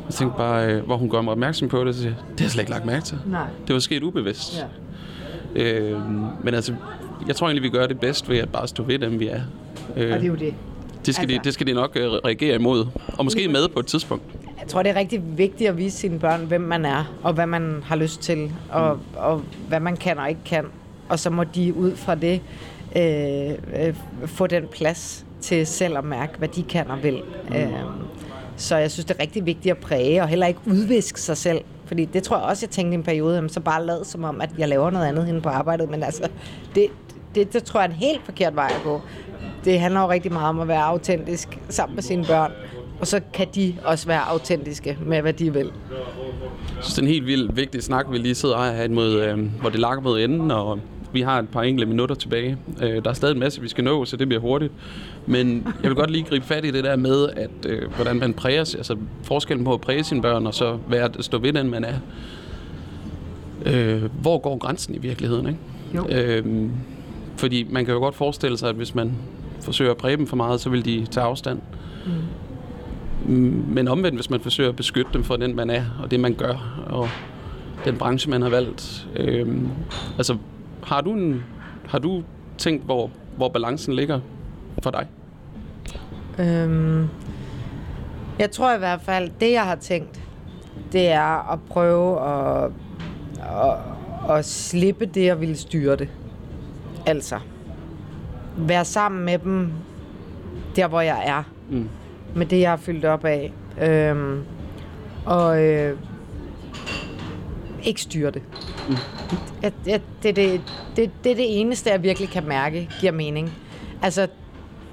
[0.08, 2.46] jeg tænkte bare, øh, hvor hun gør mig opmærksom på det, så siger det har
[2.46, 3.18] jeg slet ikke lagt mærke til.
[3.26, 3.48] Nej.
[3.68, 4.66] Det var sket ubevidst.
[5.56, 5.64] Ja.
[5.64, 6.02] Øh,
[6.44, 6.74] men altså,
[7.28, 9.42] jeg tror egentlig, vi gør det bedst ved at bare stå ved dem, vi er.
[9.98, 10.54] Øh, Og det er jo det.
[11.06, 12.86] det, skal de, altså- det skal de nok øh, reagere imod.
[13.18, 14.24] Og måske med på et tidspunkt.
[14.60, 17.46] Jeg tror, det er rigtig vigtigt at vise sine børn, hvem man er, og hvad
[17.48, 20.66] man har lyst til, og, og hvad man kan og ikke kan.
[21.10, 22.42] Og så må de ud fra det
[22.96, 23.96] øh, øh,
[24.26, 27.22] få den plads til selv at mærke, hvad de kan og vil.
[27.50, 27.56] Mm.
[27.56, 27.72] Øhm,
[28.58, 31.62] så jeg synes, det er rigtig vigtigt at præge, og heller ikke udviske sig selv.
[31.86, 34.24] Fordi det tror jeg også, jeg tænkte i en periode, jamen, så bare lad som
[34.24, 35.90] om, at jeg laver noget andet hen på arbejdet.
[35.90, 36.30] Men altså,
[36.76, 36.88] det,
[37.36, 39.02] det, det tror jeg er en helt forkert vej at gå.
[39.66, 42.52] Det handler jo rigtig meget om at være autentisk sammen med sine børn.
[43.00, 45.72] Og så kan de også være autentiske med, hvad de vil.
[46.76, 49.22] Jeg synes, det er en helt vildt vigtig snak, vi lige sidder og har mod,
[49.22, 50.80] øh, hvor det lakker mod enden, og
[51.14, 52.58] vi har et par enkelte minutter tilbage.
[52.82, 54.72] Øh, der er stadig en masse, vi skal nå, så det bliver hurtigt.
[55.26, 58.34] Men jeg vil godt lige gribe fat i det der med, at øh, hvordan man
[58.34, 61.84] præger, altså forskellen på at præge sine børn, og så være, stå ved den, man
[61.84, 61.96] er.
[63.66, 65.60] Øh, hvor går grænsen i virkeligheden, ikke?
[65.96, 66.08] Jo.
[66.10, 66.70] Øh,
[67.38, 69.12] fordi man kan jo godt forestille sig, at hvis man
[69.62, 71.60] forsøger at præge dem for meget, så vil de tage afstand.
[72.06, 72.12] Mm.
[73.68, 76.34] Men omvendt, hvis man forsøger at beskytte dem for den, man er, og det, man
[76.34, 77.10] gør, og
[77.86, 79.08] den branche, man har valgt.
[79.16, 79.48] Øh,
[80.18, 80.38] altså,
[80.86, 81.44] har du, en,
[81.88, 82.24] har du
[82.58, 84.20] tænkt, hvor, hvor balancen ligger
[84.84, 85.08] for dig?
[86.40, 87.08] Øhm,
[88.40, 90.22] jeg tror i hvert fald, det jeg har tænkt,
[90.92, 92.72] det er at prøve at,
[93.40, 96.10] at, at slippe det og ville styre det.
[97.06, 97.40] Altså,
[98.58, 99.72] være sammen med dem
[100.76, 101.44] der, hvor jeg er.
[101.70, 101.90] Mm.
[102.36, 103.54] Med det, jeg har fyldt op af.
[103.82, 104.44] Øhm,
[105.26, 105.98] og øh,
[107.84, 108.42] ikke styre det.
[108.90, 108.96] Mm.
[109.62, 110.62] Jeg, jeg, det, det,
[110.96, 113.52] det, det er det eneste, jeg virkelig kan mærke giver mening.
[114.02, 114.28] Altså,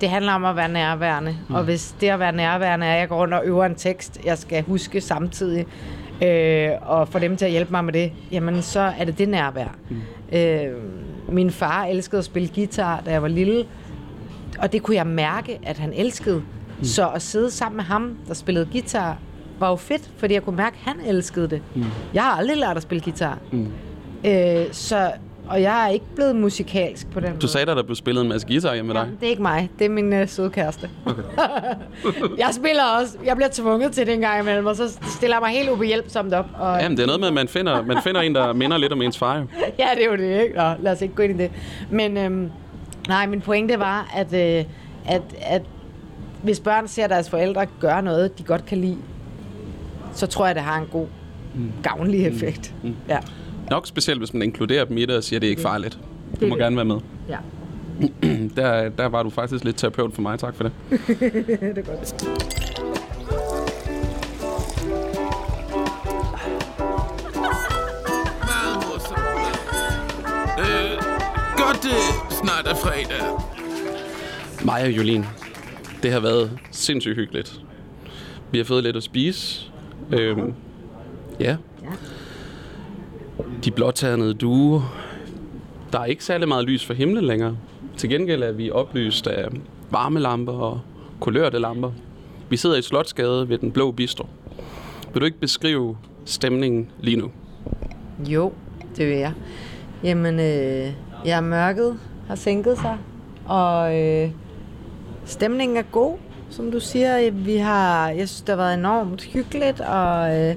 [0.01, 1.36] det handler om at være nærværende.
[1.49, 1.55] Mm.
[1.55, 4.20] Og hvis det at være nærværende er, at jeg går rundt og øver en tekst,
[4.24, 5.66] jeg skal huske samtidig,
[6.22, 9.28] øh, og få dem til at hjælpe mig med det, jamen så er det det
[9.28, 9.76] nærvær.
[9.88, 10.38] Mm.
[10.38, 10.76] Øh,
[11.28, 13.66] min far elskede at spille guitar, da jeg var lille,
[14.59, 16.43] og det kunne jeg mærke, at han elskede.
[16.78, 16.84] Mm.
[16.84, 19.18] Så at sidde sammen med ham, der spillede guitar,
[19.61, 21.62] var jo fedt, fordi jeg kunne mærke, at han elskede det.
[21.74, 21.84] Mm.
[22.14, 23.38] Jeg har aldrig lært at spille guitar.
[23.52, 23.66] Mm.
[24.24, 25.12] Øh, så,
[25.48, 27.40] og jeg er ikke blevet musikalsk på den måde.
[27.40, 29.12] Du sagde, at der blev spillet en masse guitar hjemme med Ja, dig.
[29.20, 29.70] det er ikke mig.
[29.78, 30.90] Det er min øh, søde kæreste.
[31.06, 31.22] Okay.
[32.38, 33.16] jeg spiller også.
[33.24, 36.34] Jeg bliver tvunget til det en gang imellem, og så stiller jeg mig helt ubehjælpsomt
[36.34, 36.46] op.
[36.58, 38.92] Og, Jamen, det er noget med, at man finder, man finder en, der minder lidt
[38.92, 39.36] om ens far.
[39.38, 39.46] Jo.
[39.78, 40.56] ja, det er jo det, ikke?
[40.56, 41.50] Nå, lad os ikke gå ind i det.
[41.90, 42.50] Men øhm,
[43.08, 44.64] nej, min pointe var, at, øh,
[45.06, 45.62] at, at
[46.42, 48.96] hvis børn ser deres forældre gøre noget, de godt kan lide,
[50.12, 51.06] så tror jeg, det har en god,
[51.82, 52.74] gavnlig effekt.
[52.82, 52.94] Mm.
[53.08, 53.18] Ja.
[53.70, 55.98] Nok specielt, hvis man inkluderer dem i det og siger, at det er ikke farligt.
[56.40, 56.98] Du må er gerne være med.
[57.28, 57.36] ja.
[58.56, 60.38] Der, der var du faktisk lidt terapeut for mig.
[60.38, 60.72] Tak for det.
[60.90, 62.14] det er godt.
[70.58, 70.98] Øh,
[71.56, 73.26] godt det snart er fredag.
[74.64, 75.26] Maja og Jolien,
[76.02, 77.61] det har været sindssygt hyggeligt.
[78.50, 79.69] Vi har fået lidt at spise.
[80.12, 80.55] Øhm,
[81.40, 81.57] ja.
[83.64, 84.94] De blåternede duer.
[85.92, 87.57] Der er ikke særlig meget lys for himlen længere.
[87.96, 89.48] Til gengæld er vi oplyst af
[89.90, 90.80] varmelamper og
[91.20, 91.90] kulørte lamper.
[92.48, 94.26] Vi sidder i Slotsgade ved den blå bistro.
[95.12, 97.30] Vil du ikke beskrive stemningen lige nu?
[98.28, 98.53] Jo,
[98.96, 99.32] det vil jeg.
[100.05, 100.92] Jamen, øh,
[101.24, 101.98] ja, mørket
[102.28, 102.98] har sænket sig,
[103.46, 104.30] og øh,
[105.24, 106.16] stemningen er god,
[106.51, 107.30] som du siger.
[107.30, 110.57] Vi har, jeg synes, det har været enormt hyggeligt, og øh,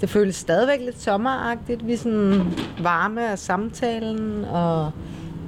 [0.00, 1.86] det føles stadigvæk lidt sommeragtigt.
[1.86, 2.42] Vi er sådan
[2.80, 4.90] varme af samtalen, og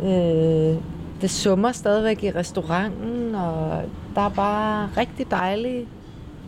[0.03, 0.76] øh,
[1.20, 3.82] det summer stadigvæk i restauranten, og
[4.14, 5.89] der er bare rigtig dejlig,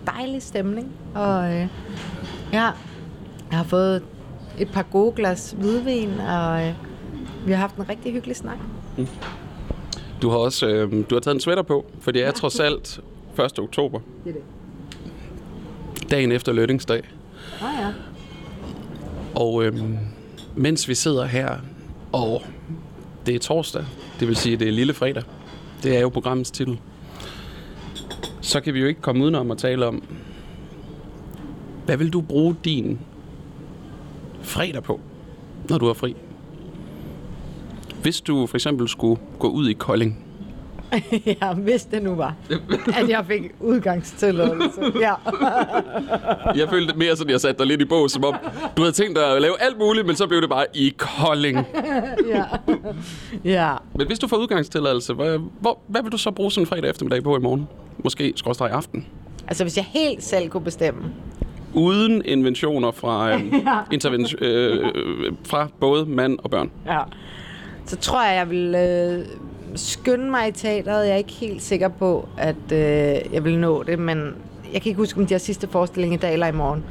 [0.06, 0.92] dejlig stemning.
[1.14, 1.68] Og øh,
[2.52, 2.70] ja,
[3.50, 4.02] jeg har fået
[4.58, 6.72] et par gode glas hvidvin, og øh,
[7.46, 8.58] vi har haft en rigtig hyggelig snak.
[10.22, 13.00] Du har også øh, du har taget en sweater på, for det er trods alt
[13.44, 13.58] 1.
[13.58, 14.34] oktober, Det er
[16.00, 16.10] det.
[16.10, 17.02] dagen efter lønningsdag.
[17.62, 17.92] Ah, ja.
[19.34, 19.96] Og øhm,
[20.56, 21.56] mens vi sidder her,
[22.12, 22.42] og
[23.26, 23.84] det er torsdag,
[24.20, 25.22] det vil sige, det er lille fredag,
[25.82, 26.80] det er jo programmets titel,
[28.40, 30.02] så kan vi jo ikke komme udenom at tale om,
[31.86, 32.98] hvad vil du bruge din
[34.42, 35.00] fredag på,
[35.68, 36.16] når du har fri?
[38.02, 40.24] Hvis du for eksempel skulle gå ud i Kolding,
[41.42, 42.34] ja, hvis det nu var,
[42.96, 44.80] at jeg fik udgangstilladelse.
[45.00, 45.14] Ja.
[46.54, 48.34] jeg følte mere sådan, jeg satte dig lidt i bås, som om
[48.76, 51.58] du havde tænkt dig at lave alt muligt, men så blev det bare i Kolding.
[52.34, 52.44] ja.
[53.44, 53.72] ja.
[53.94, 56.90] Men hvis du får udgangstilladelse, hvad, hvor, hvad vil du så bruge sådan en fredag
[56.90, 57.68] eftermiddag på i morgen?
[58.04, 59.06] Måske skråstrej i aften.
[59.48, 61.00] Altså, hvis jeg helt selv kunne bestemme.
[61.74, 63.40] Uden inventioner fra, øh,
[63.92, 66.70] intervention, øh, øh, fra både mand og børn.
[66.86, 67.00] Ja.
[67.86, 69.26] Så tror jeg, jeg vil øh,
[69.74, 71.06] skynde mig i teateret.
[71.06, 74.18] Jeg er ikke helt sikker på, at øh, jeg vil nå det, men
[74.72, 76.84] jeg kan ikke huske, om de har sidste forestilling i dag eller i morgen.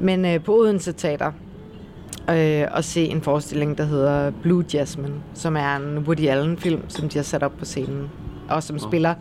[0.00, 1.32] Men øh, på Odense Teater
[2.30, 7.08] øh, og se en forestilling, der hedder Blue Jasmine, som er en Woody Allen-film, som
[7.08, 8.10] de har sat op på scenen,
[8.48, 9.14] og som spiller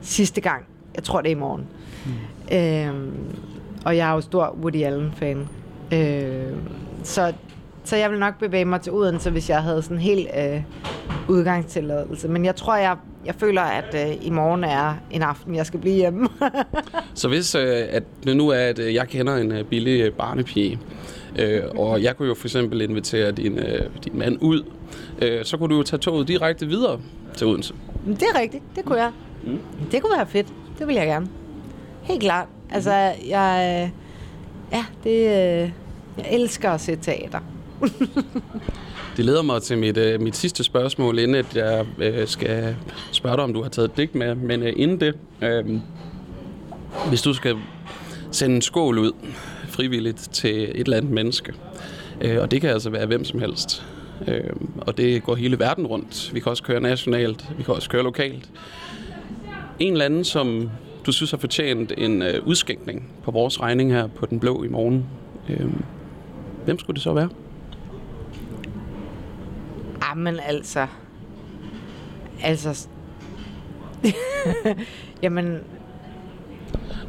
[0.00, 0.64] sidste gang.
[0.94, 1.66] Jeg tror, det er i morgen.
[2.06, 2.56] Mm.
[2.56, 3.12] Øhm,
[3.84, 5.48] og jeg er jo stor Woody Allen-fan.
[5.92, 6.52] Øh,
[7.02, 7.32] så,
[7.84, 10.62] så jeg vil nok bevæge mig til Odense, hvis jeg havde sådan helt øh,
[11.28, 12.28] udgangstilladelse.
[12.28, 12.96] Men jeg tror, jeg,
[13.26, 16.28] jeg føler, at øh, i morgen er en aften, jeg skal blive hjemme.
[17.14, 20.12] Så hvis øh, at det nu er, at øh, jeg kender en øh, billig øh,
[20.12, 20.78] barnepige,
[21.38, 24.62] øh, og jeg kunne jo for eksempel invitere din, øh, din mand ud,
[25.22, 27.00] øh, så kunne du jo tage toget direkte videre
[27.36, 27.74] til Odense.
[28.06, 29.10] Det er rigtigt, det kunne jeg.
[29.46, 29.58] Mm.
[29.90, 30.46] Det kunne være fedt,
[30.78, 31.28] det vil jeg gerne.
[32.02, 32.46] Helt klart.
[32.70, 32.92] Altså,
[33.28, 33.82] jeg...
[33.84, 33.90] øh,
[34.72, 35.10] Ja, det...
[35.62, 35.70] øh,
[36.18, 37.38] Jeg elsker at se teater.
[39.16, 42.76] Det leder mig til mit, øh, mit sidste spørgsmål, inden at jeg øh, skal
[43.12, 44.34] spørge dig, om du har taget et digt med.
[44.34, 45.64] Men øh, inden det, øh,
[47.08, 47.56] hvis du skal
[48.30, 49.12] sende en skål ud
[49.68, 51.52] frivilligt til et eller andet menneske,
[52.20, 53.86] øh, og det kan altså være hvem som helst,
[54.28, 56.30] øh, og det går hele verden rundt.
[56.34, 58.50] Vi kan også køre nationalt, vi kan også køre lokalt.
[59.78, 60.70] En eller anden, som
[61.06, 64.68] du synes har fortjent en øh, udskænkning på vores regning her på Den Blå i
[64.68, 65.04] morgen.
[65.48, 65.66] Øh,
[66.64, 67.28] hvem skulle det så være?
[70.08, 70.86] Jamen altså...
[72.42, 72.88] Altså...
[75.22, 75.60] Jamen,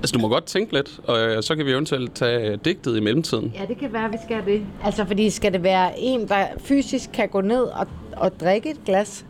[0.02, 2.98] Altså, du må godt tænke lidt, og øh, så kan vi eventuelt tage øh, digtet
[2.98, 3.54] i mellemtiden.
[3.60, 4.66] ja, det kan være, vi skal det.
[4.84, 7.88] Altså, fordi skal det være en, der fysisk kan gå ned og,
[8.18, 9.26] og drikke et glas?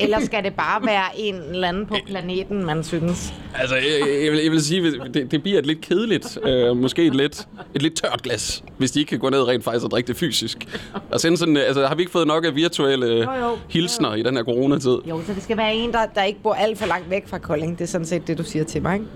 [0.00, 3.34] Eller skal det bare være en eller anden på planeten, man synes?
[3.54, 7.06] Altså, jeg, jeg, vil, jeg vil sige, det, det bliver et lidt kedeligt, øh, måske
[7.06, 9.90] et lidt, et lidt tørt glas, hvis de ikke kan gå ned rent faktisk og
[9.90, 10.78] drikke det fysisk.
[11.10, 13.58] Og sende sådan, øh, altså, har vi ikke fået nok af virtuelle Jo, jo.
[13.68, 14.96] hilsner i den her coronatid?
[15.08, 17.38] Jo, så det skal være en, der, der ikke bor alt for langt væk fra
[17.38, 17.78] Kolding.
[17.78, 19.06] Det er sådan set det, du siger til mig, ikke?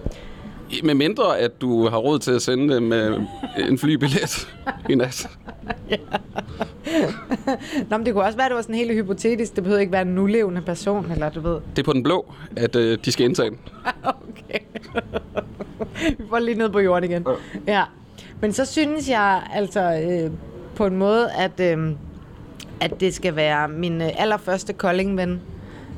[0.84, 3.20] Med mindre, at du har råd til at sende dem øh,
[3.58, 4.48] en flybillet
[4.88, 5.28] i nat.
[7.90, 9.54] Nå, men det kunne også være, at det var sådan helt hypotetisk.
[9.56, 11.58] Det behøver ikke være en nulevende person, eller du ved.
[11.76, 13.58] Det er på den blå, at øh, de skal indtage den.
[14.04, 14.58] Okay.
[16.18, 17.26] Vi får lige ned på jorden igen.
[17.66, 17.82] Ja.
[18.40, 20.30] Men så synes jeg altså øh,
[20.76, 21.90] på en måde, at, øh,
[22.80, 25.40] at det skal være min øh, allerførste Kolding-ven,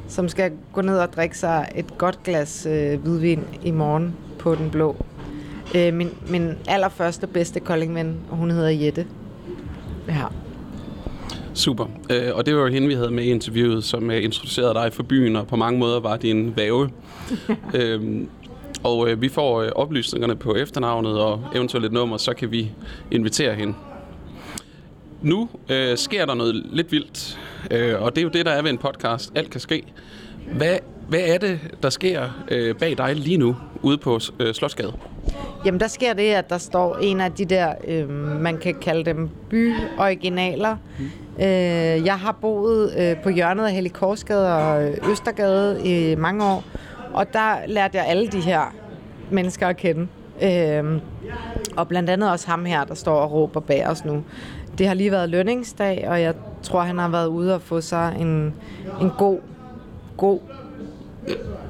[0.09, 4.15] som skal gå ned og drikke sig et godt glas øh, hvidvin i morgen
[4.45, 4.97] på den blå.
[5.75, 9.07] Øh, min, min allerførste bedste Kolding-ven, og hun hedder Jette.
[10.09, 10.25] Ja.
[11.55, 11.87] Super.
[12.11, 14.93] Øh, og det var jo hende, vi havde med i interviewet, som øh, introducerede dig
[14.93, 16.91] for byen, og på mange måder var din væve.
[17.75, 18.29] øhm,
[18.83, 22.71] og øh, vi får øh, oplysningerne på efternavnet og eventuelt et nummer, så kan vi
[23.11, 23.75] invitere hende.
[25.23, 27.41] Nu øh, sker der noget lidt vildt,
[27.71, 29.33] øh, og det er jo det, der er ved en podcast.
[29.35, 29.83] Alt kan ske.
[30.53, 30.79] Hvad,
[31.09, 34.93] hvad er det, der sker øh, bag dig lige nu, ude på øh, Slottsgade?
[35.65, 39.05] Jamen, der sker det, at der står en af de der, øh, man kan kalde
[39.05, 40.77] dem by-originaler.
[40.99, 41.05] Mm.
[41.45, 46.65] Øh, jeg har boet øh, på hjørnet af Helikorsgade og Østergade i mange år,
[47.13, 48.75] og der lærte jeg alle de her
[49.31, 50.07] mennesker at kende.
[50.43, 51.01] Øh,
[51.77, 54.25] og blandt andet også ham her, der står og råber bag os nu.
[54.79, 58.17] Det har lige været lønningsdag, og jeg tror, han har været ude og få sig
[58.21, 58.55] en,
[59.01, 59.39] en god,
[60.17, 60.41] god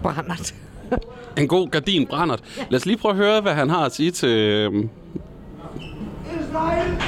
[0.03, 0.55] brændert.
[1.39, 2.41] En god gardin brændert.
[2.71, 4.29] Lad os lige prøve at høre, hvad han har at sige til...
[4.29, 4.85] Øh,
[6.41, 7.03] Israel.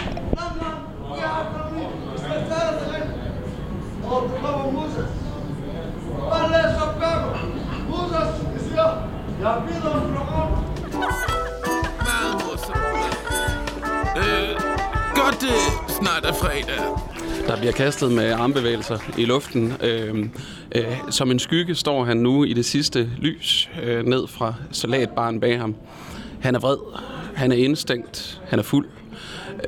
[9.47, 10.51] Jeg bider om.
[12.09, 12.79] Meget morsomt.
[14.17, 14.57] Øh,
[15.15, 16.83] godt det snart er fredag.
[17.47, 19.73] Der bliver kastet med armbevægelser i luften.
[19.81, 20.29] Øh,
[20.77, 25.41] øh, som en skygge står han nu i det sidste lys øh, ned fra salatbaren
[25.41, 25.75] bag ham.
[26.41, 26.77] Han er vred,
[27.35, 28.87] han er indstængt, han er fuld.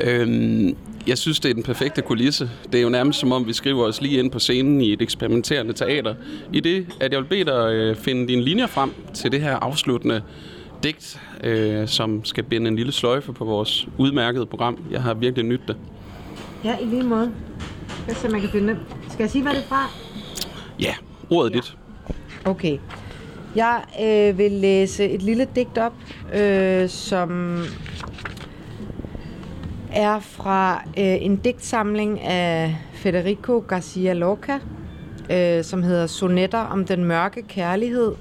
[0.01, 0.73] Øh,
[1.07, 2.51] jeg synes, det er den perfekte kulisse.
[2.73, 5.03] Det er jo nærmest som om, vi skriver os lige ind på scenen i et
[5.03, 6.15] eksperimenterende teater.
[6.53, 9.57] I det, at jeg vil bede dig øh, finde dine linjer frem til det her
[9.57, 10.23] afsluttende
[10.83, 14.79] digt, øh, som skal binde en lille sløjfe på vores udmærkede program.
[14.91, 15.77] Jeg har virkelig nydt det.
[16.65, 17.33] Ja, i lige måde.
[18.09, 18.79] Jeg se, man kan finde det.
[19.11, 20.08] Skal jeg sige, hvad det er fra?
[20.81, 20.95] Ja,
[21.31, 21.77] ordet er dit.
[22.45, 22.79] Okay.
[23.57, 25.93] Jeg øh, vil læse et lille digt op,
[26.35, 27.63] øh, som
[29.93, 34.59] er fra øh, en digtsamling af Federico Garcia Lorca,
[35.31, 38.13] øh, som hedder Sonetter om den mørke kærlighed.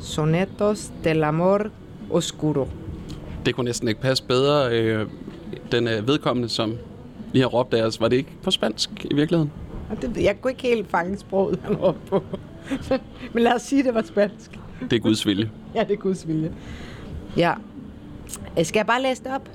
[0.00, 1.60] Sonetos del amor
[2.10, 2.68] oscuro.
[3.46, 4.78] Det kunne næsten ikke passe bedre.
[4.78, 5.06] Øh,
[5.72, 6.74] den øh, vedkommende, som
[7.32, 9.52] lige har råbt af os, var det ikke på spansk i virkeligheden?
[10.00, 12.22] Det, jeg kunne ikke helt fange sproget, han råbte på.
[13.32, 14.58] Men lad os sige, at det var spansk.
[14.90, 15.50] Det er Guds vilje.
[15.74, 16.52] Ja, det er Guds vilje.
[17.36, 17.52] Ja.
[18.58, 19.48] Øh, Skal jeg bare læse det op?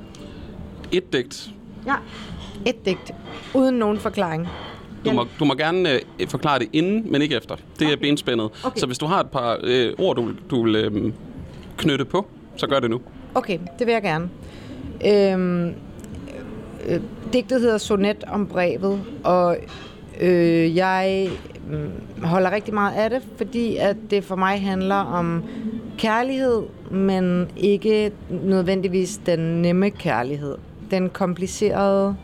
[0.92, 1.50] Et digt.
[1.86, 1.96] Ja.
[2.66, 3.14] Et digt.
[3.56, 4.48] Uden nogen forklaring.
[5.06, 7.56] Du må, du må gerne øh, forklare det inden, men ikke efter.
[7.80, 8.50] Det er benspændet.
[8.64, 8.80] Okay.
[8.80, 11.14] Så hvis du har et par øh, ord, du, du vil øh,
[11.78, 13.02] knytte på, så gør det nu.
[13.36, 14.30] Okay, det vil jeg gerne.
[15.08, 15.74] Øhm,
[16.88, 17.02] øh,
[17.34, 19.58] digtet hedder Sonet om brevet, og
[20.20, 21.30] øh, jeg
[21.70, 25.44] mm, holder rigtig meget af det, fordi at det for mig handler om
[25.98, 30.58] kærlighed, men ikke nødvendigvis den nemme kærlighed.
[30.92, 32.16] Den komplicerede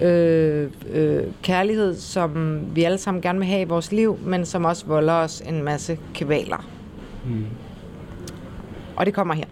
[0.00, 4.64] øh, øh, kærlighed, som vi alle sammen gerne vil have i vores liv, men som
[4.64, 6.68] også volder os en masse kvaler.
[7.26, 7.44] Mm.
[8.96, 9.44] Og det kommer her.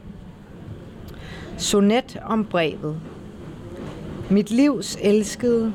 [1.57, 2.97] Sonet om brevet.
[4.31, 5.73] Mit livs elskede,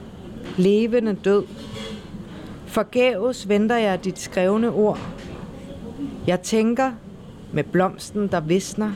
[0.58, 1.44] levende død.
[2.66, 5.00] Forgæves venter jeg dit skrevne ord.
[6.28, 6.92] Jeg tænker,
[7.52, 8.92] med blomsten, der visner,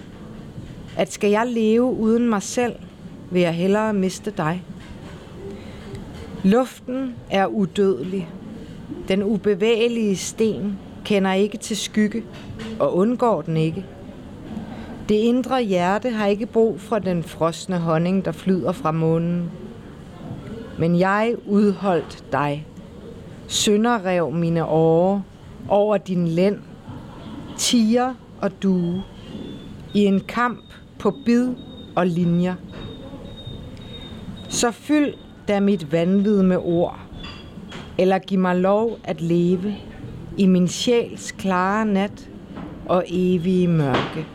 [0.98, 2.76] at skal jeg leve uden mig selv,
[3.32, 4.64] vil jeg hellere miste dig.
[6.44, 8.30] Luften er udødelig.
[9.08, 12.24] Den ubevægelige sten kender ikke til skygge
[12.80, 13.86] og undgår den ikke.
[15.10, 19.52] Det indre hjerte har ikke brug for den frosne honning, der flyder fra månen.
[20.80, 22.68] Men jeg udholdt dig.
[23.48, 25.24] Sønderrev mine åre
[25.68, 26.60] over din lænd.
[27.58, 29.04] Tiger og due.
[29.94, 30.64] I en kamp
[31.00, 31.50] på bid
[31.96, 32.56] og linjer.
[34.50, 35.14] Så fyld
[35.48, 37.00] da mit vanvid med ord.
[37.98, 39.76] Eller giv mig lov at leve
[40.38, 42.30] i min sjæls klare nat
[42.86, 44.26] og evige mørke.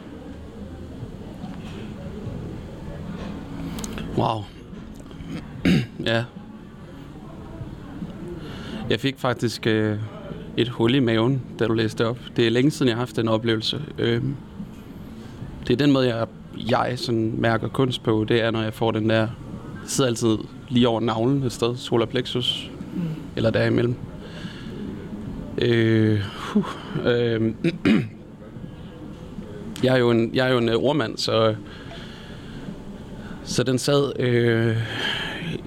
[4.16, 4.60] Wow
[6.07, 6.24] ja.
[8.90, 9.98] Jeg fik faktisk øh,
[10.57, 12.18] et hul i maven, da du læste op.
[12.36, 13.82] Det er længe siden, jeg har haft den oplevelse.
[13.98, 14.22] Øh,
[15.66, 16.26] det er den måde, jeg,
[16.70, 19.16] jeg sådan mærker kunst på, det er, når jeg får den der...
[19.16, 19.28] Jeg
[19.86, 20.38] sidder altid
[20.68, 23.01] lige over navlen et sted, solar plexus, mm.
[23.36, 23.94] eller derimellem.
[25.59, 26.64] Øh, huh,
[27.05, 27.55] øh,
[29.84, 31.55] jeg er jo en, jeg er jo en øh, ordmand, så
[33.51, 34.76] så den sad, øh,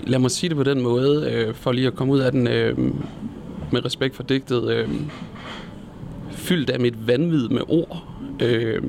[0.07, 2.47] lad mig sige det på den måde, øh, for lige at komme ud af den
[2.47, 2.77] øh,
[3.71, 4.89] med respekt for digtet, øh,
[6.31, 8.07] fyldt af mit vanvid med ord.
[8.41, 8.83] Øh,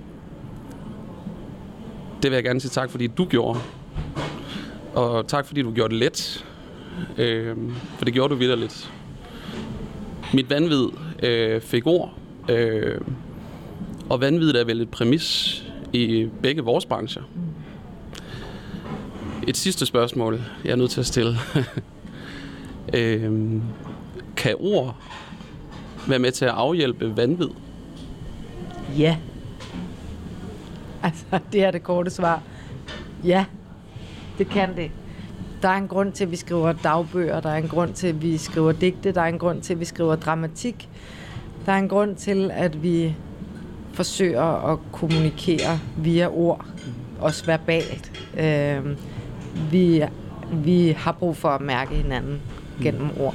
[2.22, 3.58] det vil jeg gerne sige tak, fordi du gjorde.
[4.94, 6.44] Og tak, fordi du gjorde det let.
[7.18, 7.56] Øh,
[7.98, 8.92] for det gjorde du vidderligt.
[10.34, 10.88] Mit vanvid
[11.22, 12.14] øh, fik ord.
[12.50, 13.00] Øh,
[14.08, 15.60] og vanvid er vel et præmis
[15.92, 17.22] i begge vores brancher.
[19.48, 21.36] Et sidste spørgsmål, jeg er nødt til at stille.
[22.94, 23.62] øhm,
[24.36, 24.96] kan ord
[26.08, 27.48] være med til at afhjælpe vanvid?
[28.98, 29.16] Ja.
[31.02, 32.42] Altså, det er det korte svar.
[33.24, 33.44] Ja,
[34.38, 34.90] det kan det.
[35.62, 37.40] Der er en grund til, at vi skriver dagbøger.
[37.40, 39.12] Der er en grund til, at vi skriver digte.
[39.12, 40.88] Der er en grund til, at vi skriver dramatik.
[41.66, 43.16] Der er en grund til, at vi
[43.92, 46.66] forsøger at kommunikere via ord.
[47.20, 48.12] Også verbalt.
[48.38, 48.96] Øh,
[49.70, 50.04] vi,
[50.52, 52.40] vi har brug for at mærke hinanden
[52.82, 53.34] gennem ord.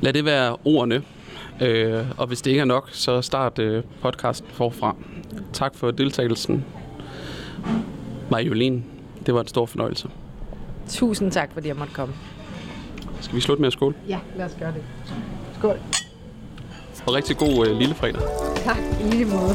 [0.00, 1.02] Lad det være ordene.
[1.62, 4.96] Øh, og hvis det ikke er nok, så start øh, podcasten forfra.
[5.52, 6.64] Tak for deltagelsen.
[8.30, 8.84] Majolin,
[9.26, 10.08] det var en stor fornøjelse.
[10.88, 12.14] Tusind tak, fordi jeg måtte komme.
[13.20, 13.94] Skal vi slutte med at skåle?
[14.08, 14.82] Ja, lad os gøre det.
[15.58, 15.78] Skål.
[17.06, 18.22] Og rigtig god øh, lille fredag.
[18.56, 19.54] Tak, i lige måde.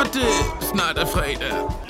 [0.00, 1.42] Meget morsomt.
[1.42, 1.89] Øh, godt,